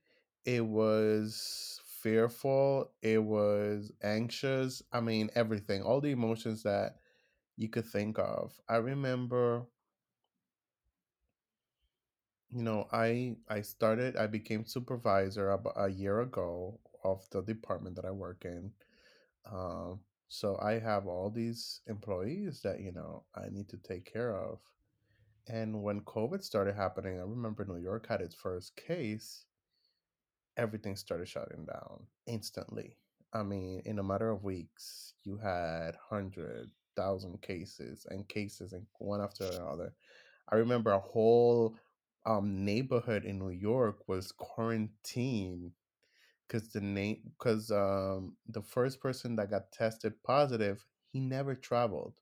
[0.45, 2.93] It was fearful.
[3.03, 4.83] It was anxious.
[4.93, 6.97] I mean, everything, all the emotions that
[7.57, 8.61] you could think of.
[8.69, 9.67] I remember,
[12.49, 14.17] you know, I I started.
[14.17, 18.73] I became supervisor about a year ago of the department that I work in.
[19.51, 24.35] Um, so I have all these employees that you know I need to take care
[24.37, 24.61] of.
[25.49, 29.47] And when COVID started happening, I remember New York had its first case,
[30.61, 32.97] everything started shutting down instantly.
[33.33, 38.87] I mean, in a matter of weeks, you had hundred thousand cases and cases and
[38.99, 39.95] one after another.
[40.51, 41.77] I remember a whole
[42.27, 45.73] um, neighborhood in New York was quarantined
[46.47, 52.15] because the name because um, the first person that got tested positive, he never traveled,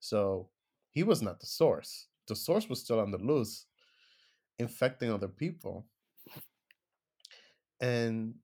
[0.00, 0.48] so
[0.90, 2.06] he was not the source.
[2.28, 3.66] The source was still on the loose,
[4.58, 5.86] infecting other people.
[7.82, 8.36] And,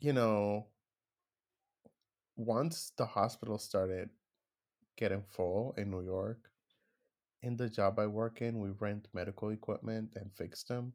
[0.00, 0.66] you know,
[2.36, 4.10] once the hospital started
[4.96, 6.50] getting full in New York,
[7.42, 10.94] in the job I work in, we rent medical equipment and fix them.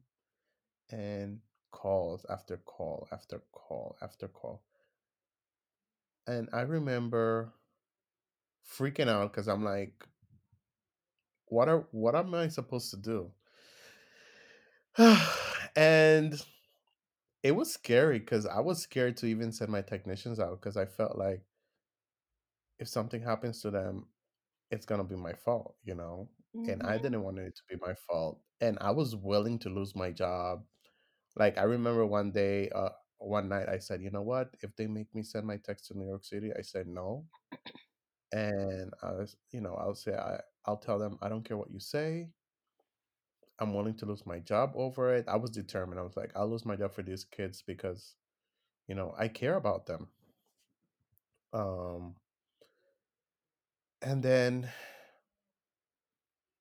[0.90, 4.62] And calls after call after call after call.
[6.26, 7.52] And I remember
[8.78, 10.04] freaking out because I'm like,
[11.46, 13.30] what are what am I supposed to do?
[15.76, 16.40] and
[17.42, 20.86] it was scary because I was scared to even send my technicians out because I
[20.86, 21.44] felt like
[22.78, 24.08] if something happens to them,
[24.70, 26.30] it's gonna be my fault, you know?
[26.66, 26.98] And I Mhm.
[26.98, 28.42] didn't want it to be my fault.
[28.60, 30.66] And I was willing to lose my job.
[31.36, 34.56] Like I remember one day, uh, one night I said, you know what?
[34.62, 37.28] If they make me send my text to New York City, I said no.
[38.32, 41.70] And I was, you know, I'll say I, I'll tell them I don't care what
[41.70, 42.30] you say.
[43.58, 45.26] I'm willing to lose my job over it.
[45.28, 45.98] I was determined.
[46.00, 48.14] I was like, I'll lose my job for these kids because,
[48.88, 50.08] you know, I care about them.
[51.52, 52.14] Um,
[54.02, 54.70] and then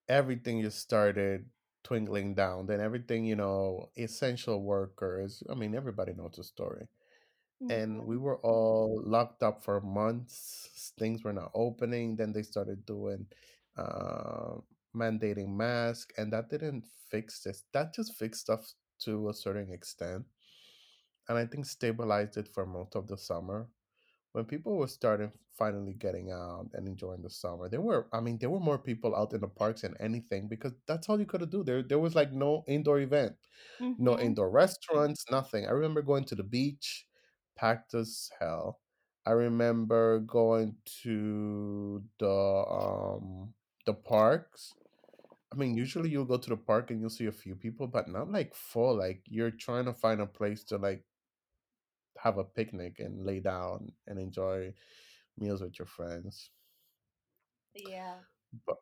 [0.10, 1.45] everything just started
[1.83, 2.65] twinkling down.
[2.67, 6.88] Then everything, you know, essential workers, I mean, everybody knows the story.
[7.69, 10.93] And we were all locked up for months.
[10.99, 12.15] Things were not opening.
[12.15, 13.27] Then they started doing
[13.77, 14.57] uh,
[14.97, 17.65] mandating masks, and that didn't fix this.
[17.73, 20.25] That just fixed stuff to a certain extent.
[21.29, 23.69] And I think stabilized it for most of the summer
[24.33, 28.38] when people were starting finally getting out and enjoying the summer, there were I mean,
[28.39, 31.49] there were more people out in the parks than anything because that's all you could
[31.51, 31.63] do.
[31.63, 33.38] There there was like no indoor event,
[33.97, 34.19] no Mhm.
[34.19, 35.67] indoor restaurants, nothing.
[35.67, 37.07] I remember going to the beach,
[37.57, 38.81] packed as hell.
[39.25, 43.53] I remember going to the um
[43.86, 44.73] the parks.
[45.51, 48.07] I mean, usually you'll go to the park and you'll see a few people, but
[48.10, 48.95] not like full.
[48.97, 51.05] Like you're trying to find a place to like
[52.17, 54.73] have a picnic and lay down and enjoy
[55.38, 56.51] meals with your friends.
[57.73, 58.23] Yeah.
[58.65, 58.77] But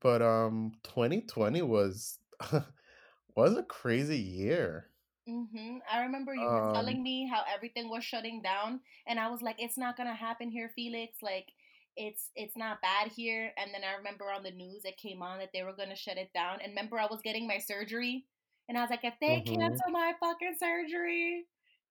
[0.00, 2.20] but um 2020 was
[3.36, 4.92] was a crazy year.
[5.28, 5.80] Mhm.
[5.90, 9.42] I remember you were Um telling me how everything was shutting down, and I was
[9.42, 11.20] like, "It's not gonna happen here, Felix.
[11.22, 11.52] Like,
[11.96, 15.38] it's it's not bad here." And then I remember on the news it came on
[15.38, 16.60] that they were gonna shut it down.
[16.62, 18.26] And remember, I was getting my surgery,
[18.68, 19.50] and I was like, "If they mhm.
[19.58, 21.46] cancel my fucking surgery,"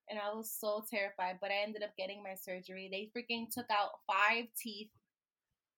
[0.09, 1.39] and I was so terrified.
[1.41, 2.89] But I ended up getting my surgery.
[2.91, 4.91] They freaking took out five teeth,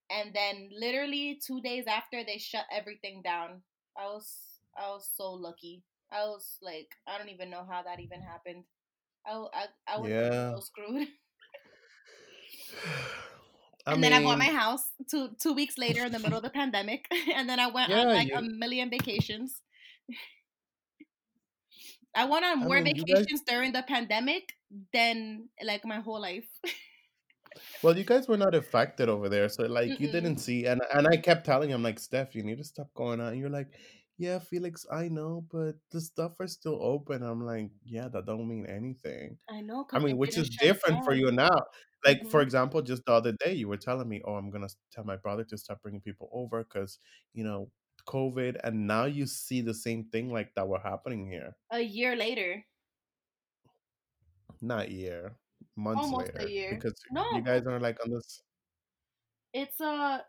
[0.09, 3.61] and then literally two days after, they shut everything down.
[3.97, 5.83] I was I was so lucky.
[6.11, 8.63] I was like, I don't even know how that even happened.
[9.25, 10.55] I I, I been Yeah.
[10.55, 11.07] so screwed.
[13.87, 16.43] I And then I bought my house two two weeks later in the middle of
[16.43, 19.61] the pandemic, and then I went on yeah, like a million vacations.
[22.13, 24.53] I went on I more mean, you guys vacations during the pandemic
[24.91, 26.49] than like my whole life.
[27.81, 31.07] well, you guys were not affected over there, so like you didn't see and and
[31.07, 33.71] I kept telling him like, "Steph, you need to stop going out." And you're like,
[34.17, 38.49] "Yeah, Felix, I know, but the stuff are still open." I'm like, "Yeah, that don't
[38.49, 41.55] mean anything." I know I mean, which is different for you now.
[42.07, 44.69] Like, for hmm example, just the other day, you were telling me, "Oh, I'm gonna
[44.91, 46.99] tell my brother to stop bringing people over because
[47.33, 47.71] you know
[48.07, 51.55] COVID," and now you see the same thing like that were happening here.
[51.69, 52.67] A year later,
[54.61, 55.39] Not year,
[55.75, 56.69] months almost a later, year.
[56.69, 56.93] because
[57.27, 58.43] you guys are like on this.
[59.53, 60.19] it's uh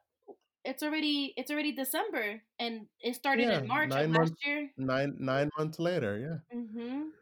[0.65, 4.43] it's already it's already December and it started Yeah, in March of nine last months,
[4.45, 4.71] year.
[4.77, 6.19] nine nine months later.
[6.19, 7.13] Yeah, Mhm.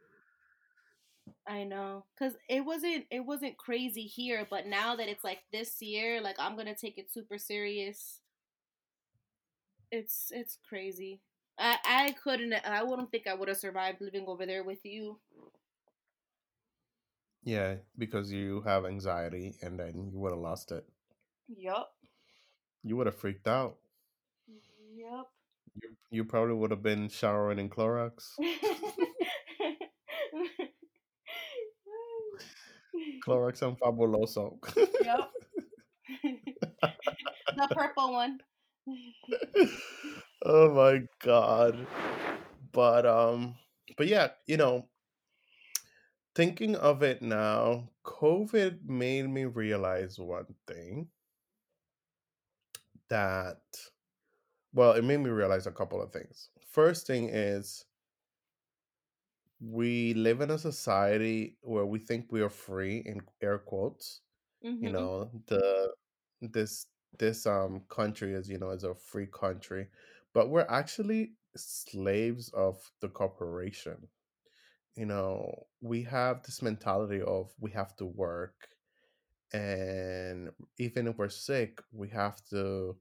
[1.49, 2.05] I know.
[2.19, 6.37] Cuz it wasn't it wasn't crazy here, but now that it's like this year, like
[6.39, 8.21] I'm going to take it super serious.
[9.91, 11.21] It's it's crazy.
[11.59, 15.21] I I couldn't I wouldn't think I would have survived living over there with you.
[17.45, 20.87] yeah, because you have anxiety, and then you would have lost it.
[21.49, 21.93] Yup.
[22.83, 23.77] You would have freaked out.
[24.97, 25.31] Yup.
[25.75, 28.39] You you probably would have been showering in Clorox.
[33.27, 34.59] Clorox and Fabuloso.
[35.05, 35.33] yup.
[36.23, 38.41] the purple one.
[40.45, 41.87] oh my god.
[42.73, 43.57] But um
[43.97, 44.87] but yeah, you know,
[46.35, 51.09] thinking of it now, COVID made me realize one thing
[53.09, 53.61] that
[54.75, 56.51] well, it made me realize a couple of things.
[56.71, 57.86] First thing is
[59.61, 64.23] we live in a society where we think we are free in air quotes.
[64.81, 64.93] You mhm.
[64.93, 65.95] know, the
[66.43, 66.89] this
[67.19, 69.89] this um country is, you know, is a free country,
[70.35, 74.09] but we're actually slaves of the corporation
[74.97, 78.69] you know, we have this mentality of we have to work,
[79.53, 82.99] and even if we're sick, we have to,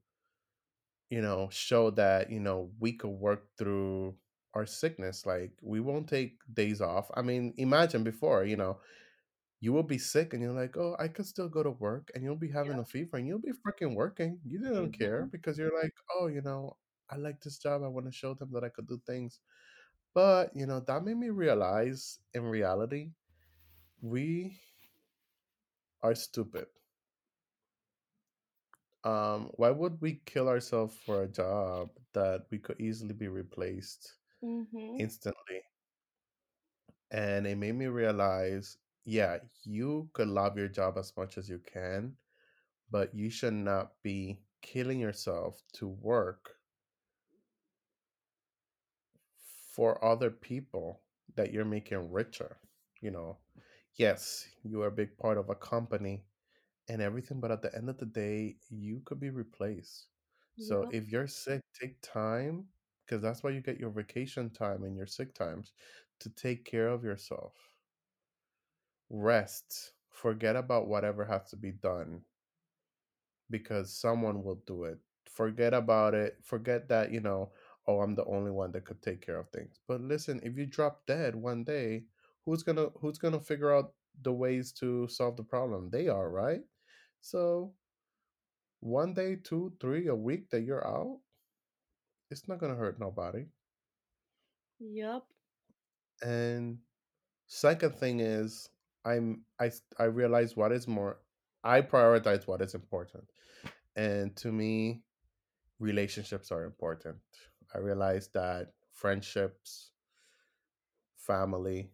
[1.09, 4.17] you know, show that, you know, we could work through
[4.55, 5.25] our sickness.
[5.25, 7.11] Like, we won't take days off.
[7.15, 8.81] I mean, imagine before, you know,
[9.61, 12.23] you will be sick and you're like, oh, I could still go to work, and
[12.23, 14.39] you'll be having a fever and you'll be freaking working.
[14.45, 15.31] You didn't care Mhm.
[15.31, 16.77] because you're like, oh, you know,
[17.09, 17.83] I like this job.
[17.83, 19.39] I want to show them that I could do things.
[20.13, 23.13] But, you know, that made me realize in reality,
[24.01, 24.59] we
[26.01, 26.67] are stupid.
[29.03, 34.17] Um, why would we kill ourselves for a job that we could easily be replaced
[34.45, 34.95] Mhm.
[34.97, 35.61] instantly?
[37.09, 41.57] And it made me realize, yeah, you could love your job as much as you
[41.59, 42.17] can,
[42.89, 46.61] but you should not be killing yourself to work
[49.33, 51.03] for other people
[51.35, 52.57] that you're making richer.
[53.01, 53.39] You know,
[53.95, 56.25] yes, you are a big part of a company
[56.89, 60.09] and everything, but at the end of the day, you could be replaced.
[60.57, 60.91] So Yep.
[60.91, 62.69] if you're sick, take time
[63.05, 65.73] because that's why you get your vacation time and your sick times
[66.19, 67.53] to take care of yourself.
[69.09, 69.93] Rest.
[70.11, 72.23] Forget about whatever has to be done
[73.49, 74.97] because someone will do it.
[75.25, 76.37] Forget about it.
[76.43, 77.51] Forget that, you know,
[77.87, 79.79] oh, I'm the only one that could take care of things.
[79.87, 82.03] But listen, if you drop dead one day,
[82.45, 85.89] who's going to who's going to figure out the ways to solve the problem?
[85.91, 86.61] They are, right?
[87.21, 87.73] So,
[88.79, 91.19] one day, two, three, a week that you're out,
[92.35, 93.45] it's not going to hurt nobody.
[94.81, 95.23] Yep.
[96.21, 96.79] And
[97.47, 98.69] second thing is
[99.05, 101.19] I'm I I realize what is more
[101.63, 103.23] I prioritize what is important.
[103.95, 105.03] And to me,
[105.79, 107.17] relationships are important.
[107.73, 109.91] I realized that friendships,
[111.15, 111.91] family,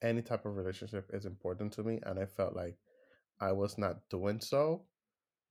[0.00, 2.00] any type of relationship is important to me.
[2.04, 2.78] And I felt like
[3.40, 4.86] I was not doing so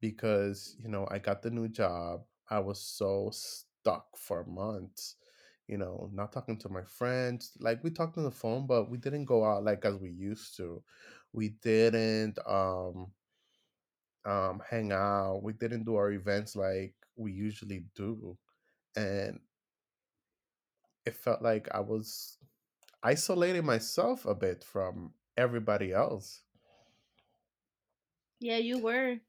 [0.01, 2.23] because, you know, I got the new job.
[2.49, 5.15] I was so stuck for months,
[5.67, 7.51] you know, not talking to my friends.
[7.59, 10.55] Like we talked on the phone, but we didn't go out like as we used
[10.57, 10.83] to.
[11.33, 13.11] We didn't um
[14.25, 15.41] um hang out.
[15.43, 18.37] We didn't do our events like we usually do.
[18.95, 19.39] And
[21.05, 22.37] it felt like I was
[23.03, 26.43] isolating myself a bit from everybody else.
[28.39, 29.19] Yeah, you were.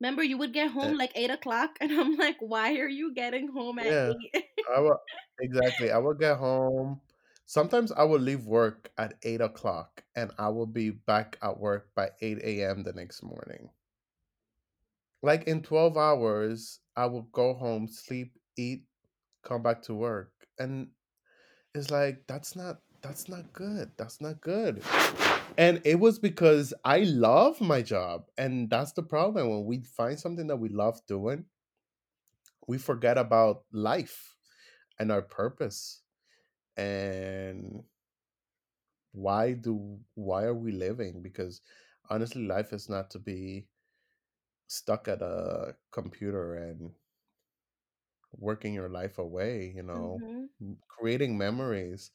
[0.00, 3.14] Remember, you would get Uh, home like eight o'clock, and I'm like, why are you
[3.14, 4.46] getting home at Yeah, eight?
[4.74, 4.98] I would
[5.40, 5.90] exactly.
[5.90, 7.00] I would get home.
[7.46, 11.92] Sometimes I would leave work at eight o'clock, and I will be back at work
[11.94, 12.84] by eight a.m.
[12.84, 13.70] the next morning.
[15.22, 18.86] Like in twelve hours, I will go home, sleep, eat,
[19.42, 20.92] come back to work, and
[21.74, 23.92] it's like that's not that's not good.
[23.98, 24.82] That's not good.
[25.58, 28.24] And it was because I love my job.
[28.38, 29.50] And that's the problem.
[29.50, 31.44] When we find something that we love doing,
[32.66, 34.36] we forget about life
[34.98, 36.02] and our purpose.
[36.76, 37.82] And
[39.12, 41.22] why do why are we living?
[41.22, 41.60] Because
[42.08, 43.66] honestly, life is not to be
[44.68, 46.92] stuck at a computer and
[48.32, 50.72] working your life away, you know, mm-hmm.
[50.88, 52.12] creating memories.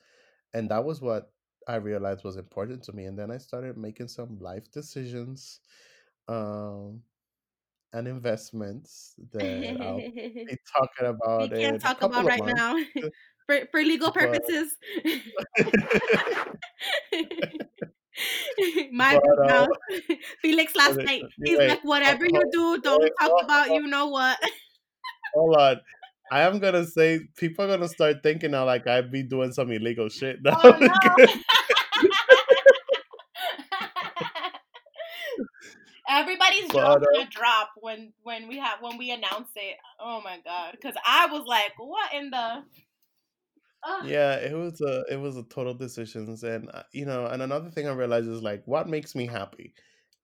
[0.54, 1.32] And that was what
[1.68, 3.06] I realized was important to me.
[3.06, 5.60] And then I started making some life decisions.
[6.28, 7.02] Um
[7.96, 11.50] and investments that I'll be talking about.
[11.50, 12.54] we can't talk about right months.
[12.56, 12.78] now
[13.48, 14.76] for for legal purposes.
[18.92, 19.68] My but uh.
[20.42, 24.38] Felix last night, he's wait, like, whatever you do, don't talk about you know what.
[25.34, 25.80] hold on.
[26.32, 29.72] I am gonna say people are gonna start thinking now like I'd be doing some
[29.72, 30.60] illegal shit now.
[30.64, 30.88] Oh no.
[36.08, 39.78] Everybody's jaw uh, gonna drop when when we have when we announce it.
[40.00, 40.72] Oh my god!
[40.72, 42.64] Because I was like, what in the?
[44.04, 47.70] Yeah, it was a it was a total decisions, and uh, you know, and another
[47.70, 49.74] thing I realized is like what makes me happy,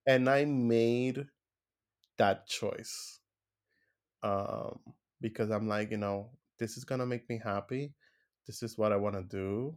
[0.08, 1.26] and I made
[2.18, 3.20] that choice
[4.24, 4.80] um,
[5.22, 7.94] because I'm like, you know, this is gonna make me happy.
[8.48, 9.76] This is what I want to do.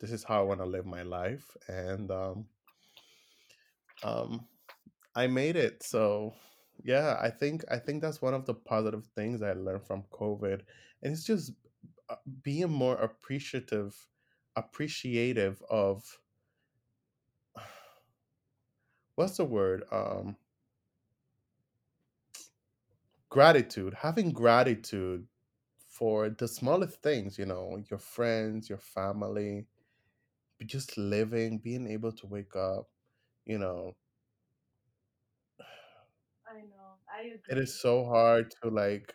[0.00, 2.46] This is how I want to live my life, and um,
[4.02, 4.46] um,
[5.14, 5.82] I made it.
[5.82, 6.34] So,
[6.84, 10.62] yeah, I think I think that's one of the positive things I learned from COVID,
[11.02, 11.52] and it's just
[12.08, 13.94] uh, being more appreciative,
[14.56, 16.04] appreciative of
[19.14, 19.84] what's the word?
[19.92, 20.36] Um,
[23.32, 23.94] gratitude.
[23.94, 25.26] Having gratitude
[25.88, 27.38] for the smallest things.
[27.38, 29.66] You know, your friends, your family,
[30.64, 32.88] just living, being able to wake up,
[33.46, 33.94] you know,
[36.46, 36.98] I know.
[37.12, 37.58] I it agree.
[37.58, 39.14] is so hard to like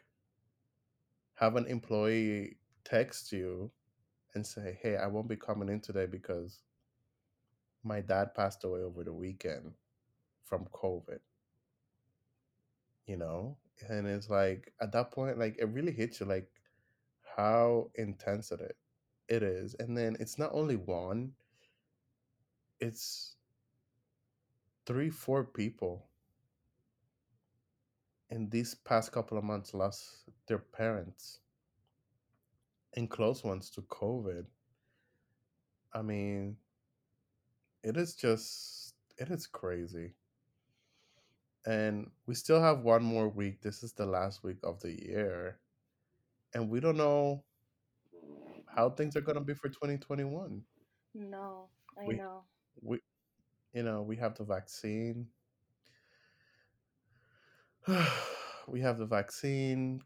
[1.36, 3.72] have an employee text you
[4.36, 6.64] and say, "Hey, I won't be coming in today because
[7.84, 9.74] my dad passed away over the weekend
[10.46, 11.20] from COVID."
[13.08, 13.58] You know,
[13.90, 16.26] and it's like at that point, like it really hits you.
[16.26, 16.50] Like,
[17.38, 18.76] how intense it
[19.30, 21.34] it is And then it's not only one,
[22.80, 23.36] it's
[24.86, 26.08] three, four people
[28.30, 31.40] in these past couple of months lost their parents
[32.96, 34.46] and close ones to COVID.
[35.94, 36.58] I mean,
[37.84, 40.14] it is just, it is crazy.
[41.68, 43.62] And we still have one more week.
[43.62, 45.60] This is the last week of the year.
[46.54, 47.44] And we don't know
[48.68, 50.64] how things are going to be for 2021.
[51.16, 52.46] No, I We, know.
[52.82, 53.00] we,
[53.74, 55.28] you know, we have the vaccine.
[58.68, 60.02] we have the vaccine.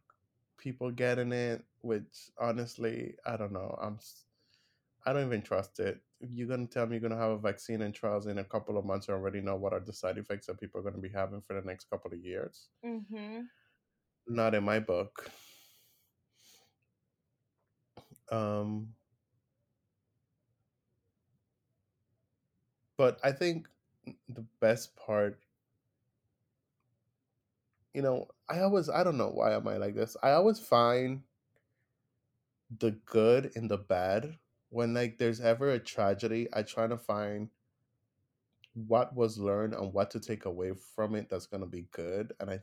[0.58, 3.78] People getting it, which honestly, I don't know.
[3.82, 4.00] I'm,
[5.06, 6.02] I don't even trust it.
[6.20, 8.86] You're gonna tell me you're gonna have a vaccine and trials in a couple of
[8.86, 9.10] months.
[9.10, 11.60] I already know what are the side effects that people are gonna be having for
[11.60, 12.70] the next couple of years.
[12.84, 13.50] Mhm.
[14.28, 15.30] Not in my book.
[18.32, 18.96] Um,
[22.98, 23.68] but I think
[24.30, 25.40] the best part,
[27.94, 30.16] you know, I always, I don't know why am I like this.
[30.24, 31.24] I always find
[32.80, 34.38] the good in the bad.
[34.72, 37.50] When like there's ever a tragedy, I try to find
[38.74, 42.34] what was learned and what to take away from it that's gonna be good.
[42.40, 42.62] And I,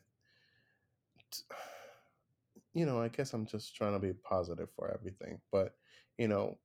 [2.74, 5.40] you know, I guess I'm just trying to be positive for everything.
[5.52, 5.76] But
[6.16, 6.58] you know,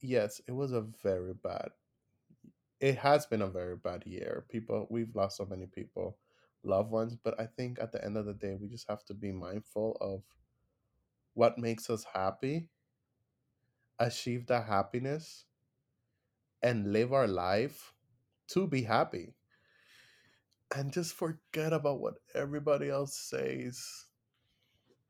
[0.00, 1.70] yes, it was a very bad.
[2.80, 4.44] It has been a very bad year.
[4.50, 6.18] People, we've lost so many people,
[6.62, 7.16] loved ones.
[7.16, 9.96] But I think at the end of the day, we just have to be mindful
[10.00, 10.22] of
[11.34, 12.68] what makes us happy,
[13.98, 15.44] achieve that happiness,
[16.62, 17.92] and live our life
[18.48, 19.34] to be happy
[20.74, 24.06] and just forget about what everybody else says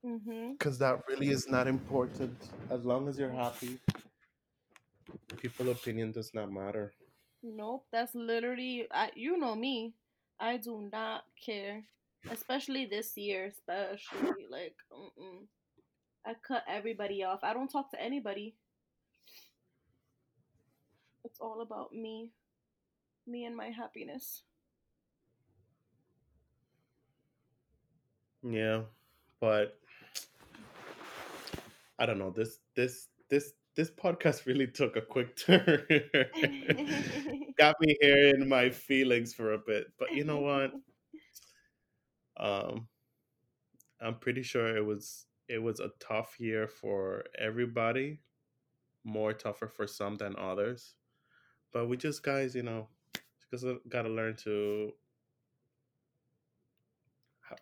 [0.04, 0.52] mm-hmm.
[0.52, 2.36] because that really is not important
[2.70, 3.78] as long as you're happy
[5.38, 6.92] people opinion does not matter
[7.42, 9.94] Nope, that's literally I you know me.
[10.40, 11.84] I do not care.
[12.30, 15.46] Especially this year, especially like mm-mm.
[16.26, 17.40] I cut everybody off.
[17.44, 18.56] I don't talk to anybody.
[21.36, 22.30] It's all about me,
[23.26, 24.42] me and my happiness.
[28.42, 28.80] yeah
[29.38, 29.76] but
[31.98, 35.82] i don't know this this this this podcast really took a quick turn.
[37.58, 40.72] Got me here in my feelings for a bit but you know what?
[42.38, 42.88] Um
[44.00, 48.20] i'm pretty sure it was it was a tough year for everybody
[49.04, 50.94] more tougher for some than others
[51.76, 52.88] but we just guys you know
[53.50, 54.92] just gotta learn to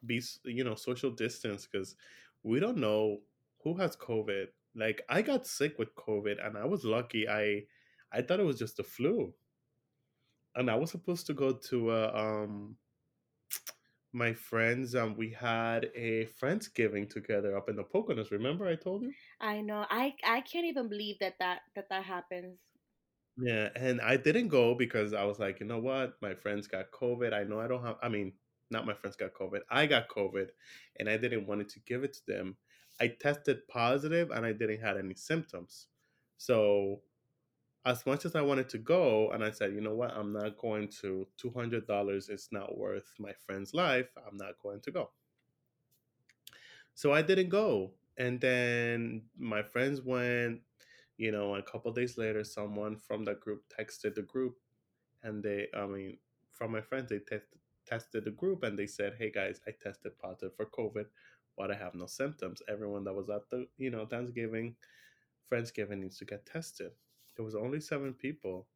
[0.06, 1.96] be you know social distance because
[2.44, 3.18] we don't know
[3.64, 4.46] who has covid
[4.76, 7.60] like i got sick with covid and i was lucky i
[8.12, 9.34] i thought it was just a flu
[10.54, 12.76] and i was supposed to go to uh, um
[14.12, 19.02] my friends and we had a friendsgiving together up in the poconos remember i told
[19.02, 19.84] you I know.
[19.90, 22.58] I I can't even believe that that that that happens.
[23.36, 26.20] Yeah, and I didn't go because I was like, you know what?
[26.22, 27.32] My friends got COVID.
[27.32, 28.32] I know I don't have, I mean,
[28.70, 29.62] not my friends got COVID.
[29.70, 30.50] I got COVID
[31.00, 32.56] and I didn't want to give it to them.
[33.00, 35.88] I tested positive and I didn't have any symptoms.
[36.36, 37.02] So,
[37.86, 40.12] as much as I wanted to go, and I said, you know what?
[40.12, 44.10] I'm not going to, $200 is not worth my friend's life.
[44.26, 45.10] I'm not going to go.
[46.94, 47.94] So, I didn't go.
[48.16, 50.62] And then my friends went,
[51.16, 54.56] you know, a couple days later, someone from the group texted the group
[55.24, 56.16] and they i mean
[56.52, 57.46] from my friends they test,
[57.86, 61.06] tested the group and they said hey guys i tested positive for covid
[61.56, 62.62] but i have no symptoms.
[62.68, 64.76] Everyone that was at the you know thanksgiving
[65.50, 66.90] friendsgiving needs to get tested.
[67.36, 68.66] There was only seven people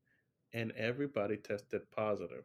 [0.53, 2.45] and everybody tested positive.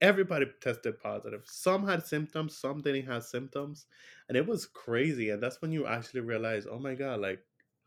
[0.00, 1.42] Everybody tested positive.
[1.46, 3.86] Some had symptoms some didn't have symptoms
[4.28, 7.40] and it was crazy and that's when you actually realize oh my god like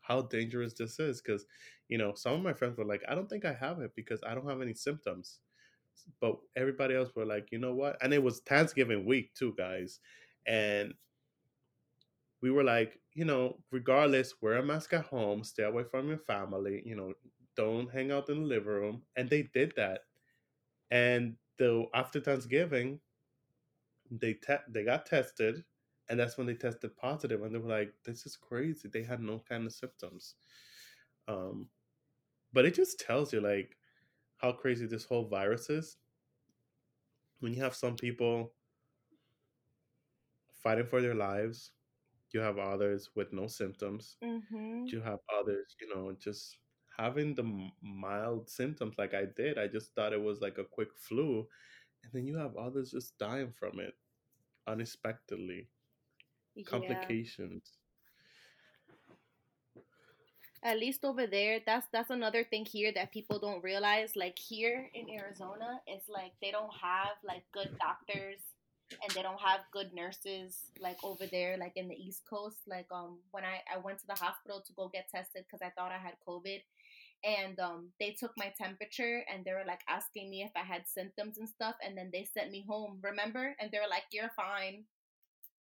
[0.06, 1.46] how dangerous this is because
[1.88, 4.20] you know some of my friends were like i don't think i have it because
[4.26, 5.40] i don't have any symptoms
[6.20, 7.96] but everybody else were like, you know what?
[8.02, 10.00] And it was Thanksgiving week too, guys.
[10.46, 10.94] And
[12.42, 16.18] we were like, you know, regardless, wear a mask at home, stay away from your
[16.18, 17.14] family, you know,
[17.56, 19.02] don't hang out in the living room.
[19.16, 20.00] And they did that.
[20.90, 23.00] And the after Thanksgiving,
[24.10, 25.64] they te- they got tested,
[26.08, 29.20] and that's when they tested positive, and they were like, "This is crazy." They had
[29.20, 30.36] no kind of symptoms.
[31.28, 31.70] Um,
[32.52, 33.78] but it just tells you like
[34.38, 35.98] how crazy this whole virus is.
[37.38, 38.56] When you have some people
[40.52, 41.72] fighting for their lives,
[42.32, 44.18] You have others with no symptoms.
[44.20, 44.92] Mhm.
[44.92, 46.58] You have others, you know, just
[46.98, 49.58] having the mild symptoms like I did.
[49.58, 51.48] I just thought it was like a quick flu.
[52.04, 53.94] And then you have others just dying from it
[54.66, 55.70] unexpectedly.
[56.54, 56.64] Yeah.
[56.64, 57.72] Complications.
[60.62, 64.16] At least over there, that's that's another thing here that people don't realize.
[64.16, 68.40] Like here in Arizona, it's like they don't have like good doctors
[68.90, 72.86] and they don't have good nurses like over there like in the east coast like
[72.92, 75.92] um when i i went to the hospital to go get tested because i thought
[75.92, 76.60] i had covid
[77.24, 80.82] and um they took my temperature and they were like asking me if i had
[80.86, 84.30] symptoms and stuff and then they sent me home remember and they were like you're
[84.36, 84.84] fine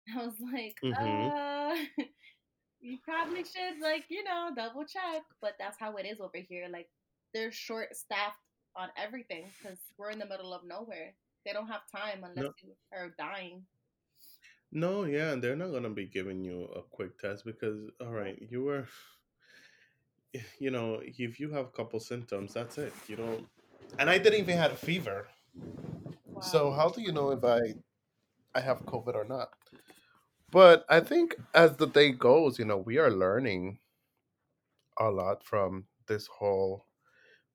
[0.17, 1.77] i was like hmm uh
[2.81, 6.69] you probably should like you know double check but that's how it is over here
[6.71, 6.89] like
[7.35, 8.39] they're short staffed
[8.77, 12.53] on everything because we're in the middle of nowhere they don't have time unless No,
[12.63, 13.63] you are dying
[14.73, 18.39] no, yeah, and they're not gonna be giving you a quick test because, all right,
[18.51, 18.87] you were,
[20.59, 22.93] you know, if you have a couple symptoms, that's it.
[23.09, 23.49] You don't.
[23.99, 25.29] And I didn't even have a fever.
[26.41, 27.75] So how do you know if I
[28.55, 29.51] I have COVID or not?
[30.51, 33.79] But I think as the day goes, you know, we are learning
[34.99, 36.87] a lot from this whole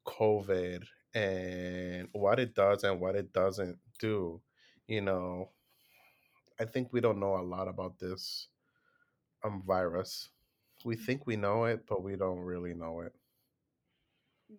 [0.08, 4.42] COVID and what it does and what it doesn't do.
[4.88, 5.52] You know,
[6.60, 8.48] I think we don't know a lot about this
[9.44, 10.30] um virus.
[10.86, 13.16] We think we know it, but we don't really know it.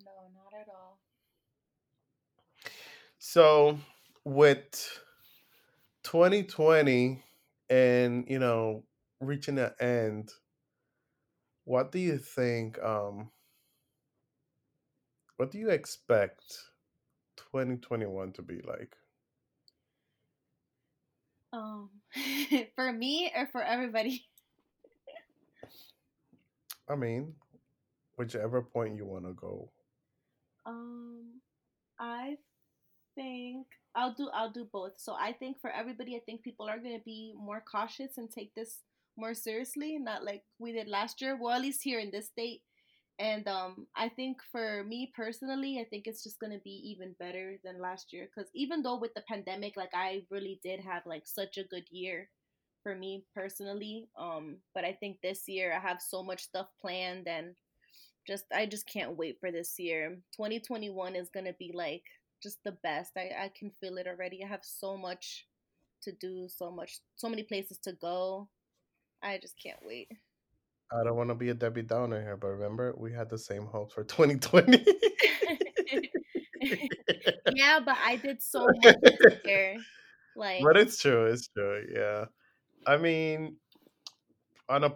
[0.05, 1.01] no not at all
[3.18, 3.78] So
[4.24, 5.01] with
[6.03, 7.22] 2020
[7.70, 8.84] and you know
[9.20, 10.30] reaching the end,
[11.64, 12.78] what do you think?
[12.82, 13.30] Um,
[15.36, 16.44] what do you expect
[17.36, 18.94] 2021 to be like?
[21.52, 21.90] Um,
[22.74, 24.26] for me or for everybody?
[26.88, 27.34] I mean,
[28.16, 29.70] whichever point you want to go.
[30.66, 31.40] Um,
[31.98, 32.36] I
[33.14, 34.92] think I'll do I'll do both.
[34.97, 38.55] So I think for everybody, I think people are gonna be more cautious and take
[38.55, 38.80] this
[39.16, 41.38] more seriously, not like we did last year.
[41.40, 42.62] Well, at least here in this state.
[43.20, 47.59] And um, I think for me personally, I think it's just gonna be even better
[47.62, 48.28] than last year.
[48.34, 51.84] Cause even though with the pandemic, like I really did have like such a good
[51.90, 52.28] year
[52.82, 54.09] for me personally.
[54.18, 57.55] Um, but I think this year I have so much stuff planned and
[58.26, 60.16] just I just can't wait for this year.
[60.36, 62.05] 2021 is to be like
[62.45, 63.12] just the best.
[63.16, 64.45] I I can feel it already.
[64.45, 65.47] I have so much
[66.03, 68.49] to do, so much so many places to go.
[69.22, 70.12] I just can't wait.
[70.92, 73.66] I don't want to be a Debbie Downer here, but remember we had the same
[73.66, 74.84] hopes for 2020.
[77.55, 79.76] yeah, but I did so much this year.
[80.36, 81.84] Like, but it's true, it's true.
[81.92, 82.26] Yeah.
[82.86, 83.57] I mean,
[84.68, 84.92] on a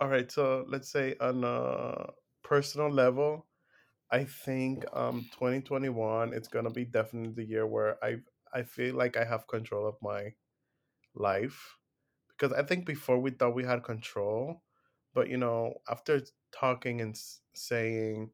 [0.00, 0.30] all right.
[0.30, 2.10] so let's say on a
[2.42, 3.46] personal level,
[4.10, 8.18] I think um 2021 it's going to be definitely the year where I
[8.52, 10.34] I feel like I have control of my
[11.14, 11.78] life
[12.30, 14.62] because I think before we thought we had control,
[15.14, 17.16] but you know, after talking and
[17.54, 18.32] saying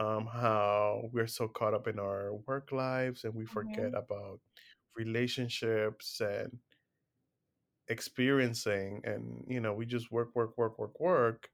[0.00, 4.40] um, how we're so caught up in our work lives and we forget mhm, about
[4.96, 6.60] relationships and
[7.88, 11.50] experiencing, and you know, we just work, work, work, work, work.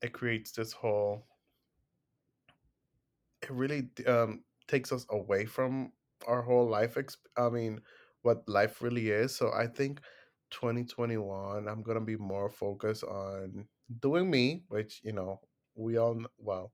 [0.00, 1.28] It creates this whole.
[3.46, 5.92] It really um, takes us away from
[6.26, 6.94] our whole life.
[6.96, 7.82] Exp- I mean,
[8.22, 9.36] what life really is.
[9.36, 10.00] So I think
[10.50, 13.68] 2021, I'm gonna be more focused on
[14.00, 15.40] doing me, which you know
[15.76, 16.72] we all kn- well,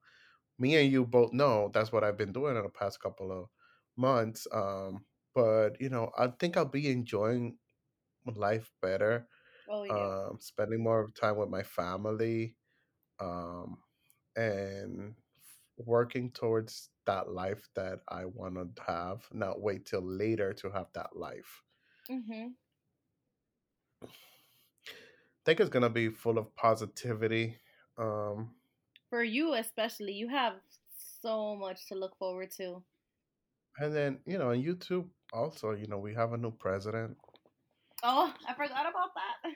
[0.59, 3.49] me and you both know that's what I've been doing in the past couple of
[3.97, 4.47] months.
[4.53, 7.59] Um, but you know, I think I'll be enjoying
[8.27, 9.29] life better,
[9.67, 10.13] oh yeah.
[10.13, 12.57] um, spending more time with my family,
[13.21, 13.83] um,
[14.37, 15.17] and
[15.77, 20.93] working towards that life that I want to have, not wait till later to have
[20.95, 21.63] that life.
[22.09, 22.55] Mhm.
[24.03, 27.61] I think it's gonna be full of positivity.
[27.97, 28.57] Um,
[29.11, 32.85] For you especially, you have so much to look forward to.
[33.79, 37.19] and then, you know, on YouTube also, you know, we have a new president.
[38.03, 39.53] Oh, I forgot about that.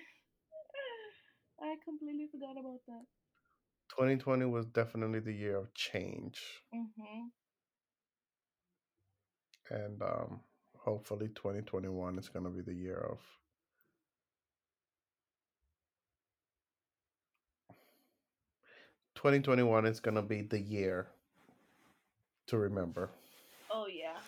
[1.61, 3.05] I completely forgot about that.
[3.97, 6.63] 2020 was definitely the year of change.
[6.73, 7.33] Mhm.
[9.71, 10.41] And um,
[10.77, 13.21] hopefully 2021 is gonna be the year of
[19.15, 21.09] 2021 is gonna be the year
[22.47, 23.11] to remember.
[23.71, 24.19] Oh yeah.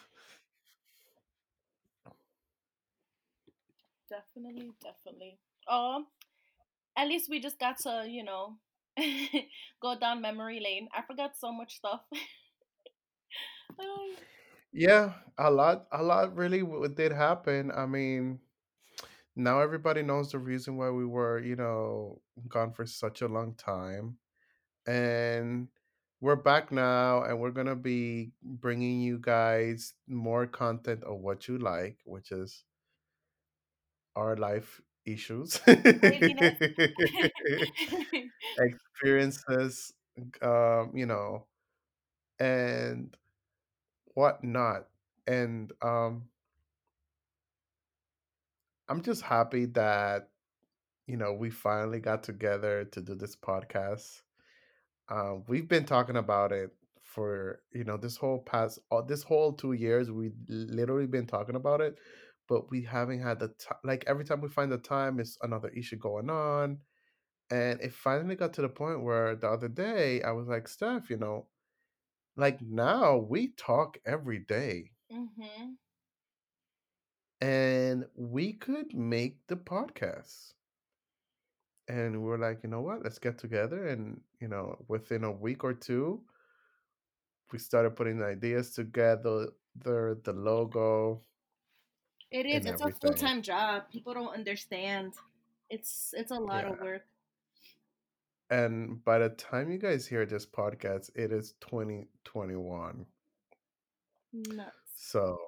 [4.08, 5.38] Definitely, definitely.
[5.68, 6.04] Oh,
[6.96, 8.56] at least we just got to, you know,
[9.82, 10.88] go down memory lane.
[10.94, 12.00] I forgot so much stuff.
[14.72, 16.62] Yeah, a lot, a lot really
[16.94, 17.70] did happen.
[17.74, 18.38] I mean,
[19.36, 23.54] now everybody knows the reason why we were, you know, gone for such a long
[23.54, 24.18] time.
[24.86, 25.68] And
[26.20, 31.58] we're back now, and we're gonna be bringing you guys more content of what you
[31.58, 32.64] like, which is
[34.16, 34.80] our life
[35.14, 35.60] issues,
[38.58, 39.92] experiences,
[40.42, 41.46] um, you know,
[42.40, 43.16] and
[44.14, 44.86] whatnot.
[45.26, 46.24] And um,
[48.88, 50.28] I'm just happy that
[51.06, 54.22] you know we finally got together to do this podcast.
[55.10, 56.70] Um, we've been talking about it
[57.02, 60.10] for you know this whole past uh, this whole two years.
[60.10, 61.96] We literally been talking about it,
[62.48, 63.78] but we haven't had the time.
[63.84, 66.78] Like every time we find the time, it's another issue going on,
[67.50, 71.10] and it finally got to the point where the other day I was like, Steph,
[71.10, 71.46] you know,
[72.36, 75.76] like now we talk every day, mhm.
[77.40, 80.52] and we could make the podcast.
[81.88, 83.02] And we're like, you know what?
[83.02, 86.22] Let's get together, and you know, within a week or two,
[87.52, 91.22] we started putting the ideas together, the the logo
[92.30, 92.66] It is.
[92.66, 93.84] It's a full time job.
[93.90, 95.14] People don't understand.
[95.70, 96.72] It's it's a lot Yeah.
[96.72, 97.02] of work.
[98.50, 103.06] And by the time you guys hear this podcast, it is 2021.
[104.32, 104.72] Nuts.
[104.96, 105.38] So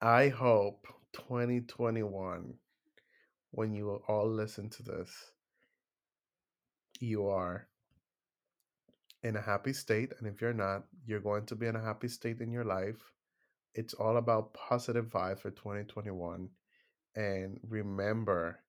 [0.00, 2.54] I hope 2021,
[3.50, 5.32] when you all listen to this,
[7.00, 7.68] you are
[9.22, 10.12] in a happy state.
[10.18, 13.12] And if you're not, you're going to be in a happy state in your life.
[13.74, 16.50] It's all about positive vibes for 2021.
[17.16, 18.60] And remember,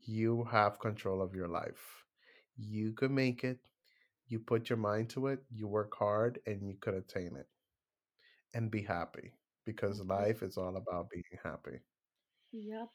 [0.00, 2.04] you have control of your life.
[2.56, 3.60] You can make it.
[4.26, 7.48] You put your mind to it, you work hard, and you could attain it.
[8.54, 9.34] And be happy
[9.66, 10.00] because Mhm.
[10.00, 11.82] life is all about being happy.
[12.52, 12.88] Yep.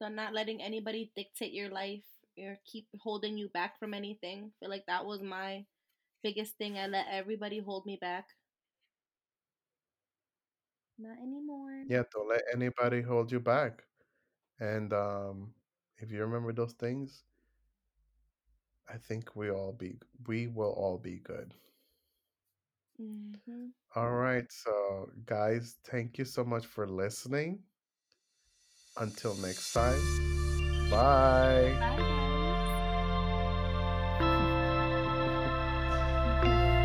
[0.00, 2.04] The not letting anybody dictate your life
[2.38, 4.46] or keep holding you back from anything.
[4.46, 5.66] I feel like that was my
[6.22, 6.78] biggest thing.
[6.78, 8.28] I let everybody hold me back.
[11.00, 11.82] Not anymore.
[11.88, 13.84] Yeah, don't let anybody hold you back.
[14.60, 15.54] And um,
[15.98, 17.24] if you remember those things,
[18.88, 21.54] I think we all be we will all be good.
[22.98, 27.60] hmm All right, so guys, thank you so much for listening.
[28.98, 30.00] Until next time,
[30.90, 31.76] bye.
[31.80, 31.96] Bye,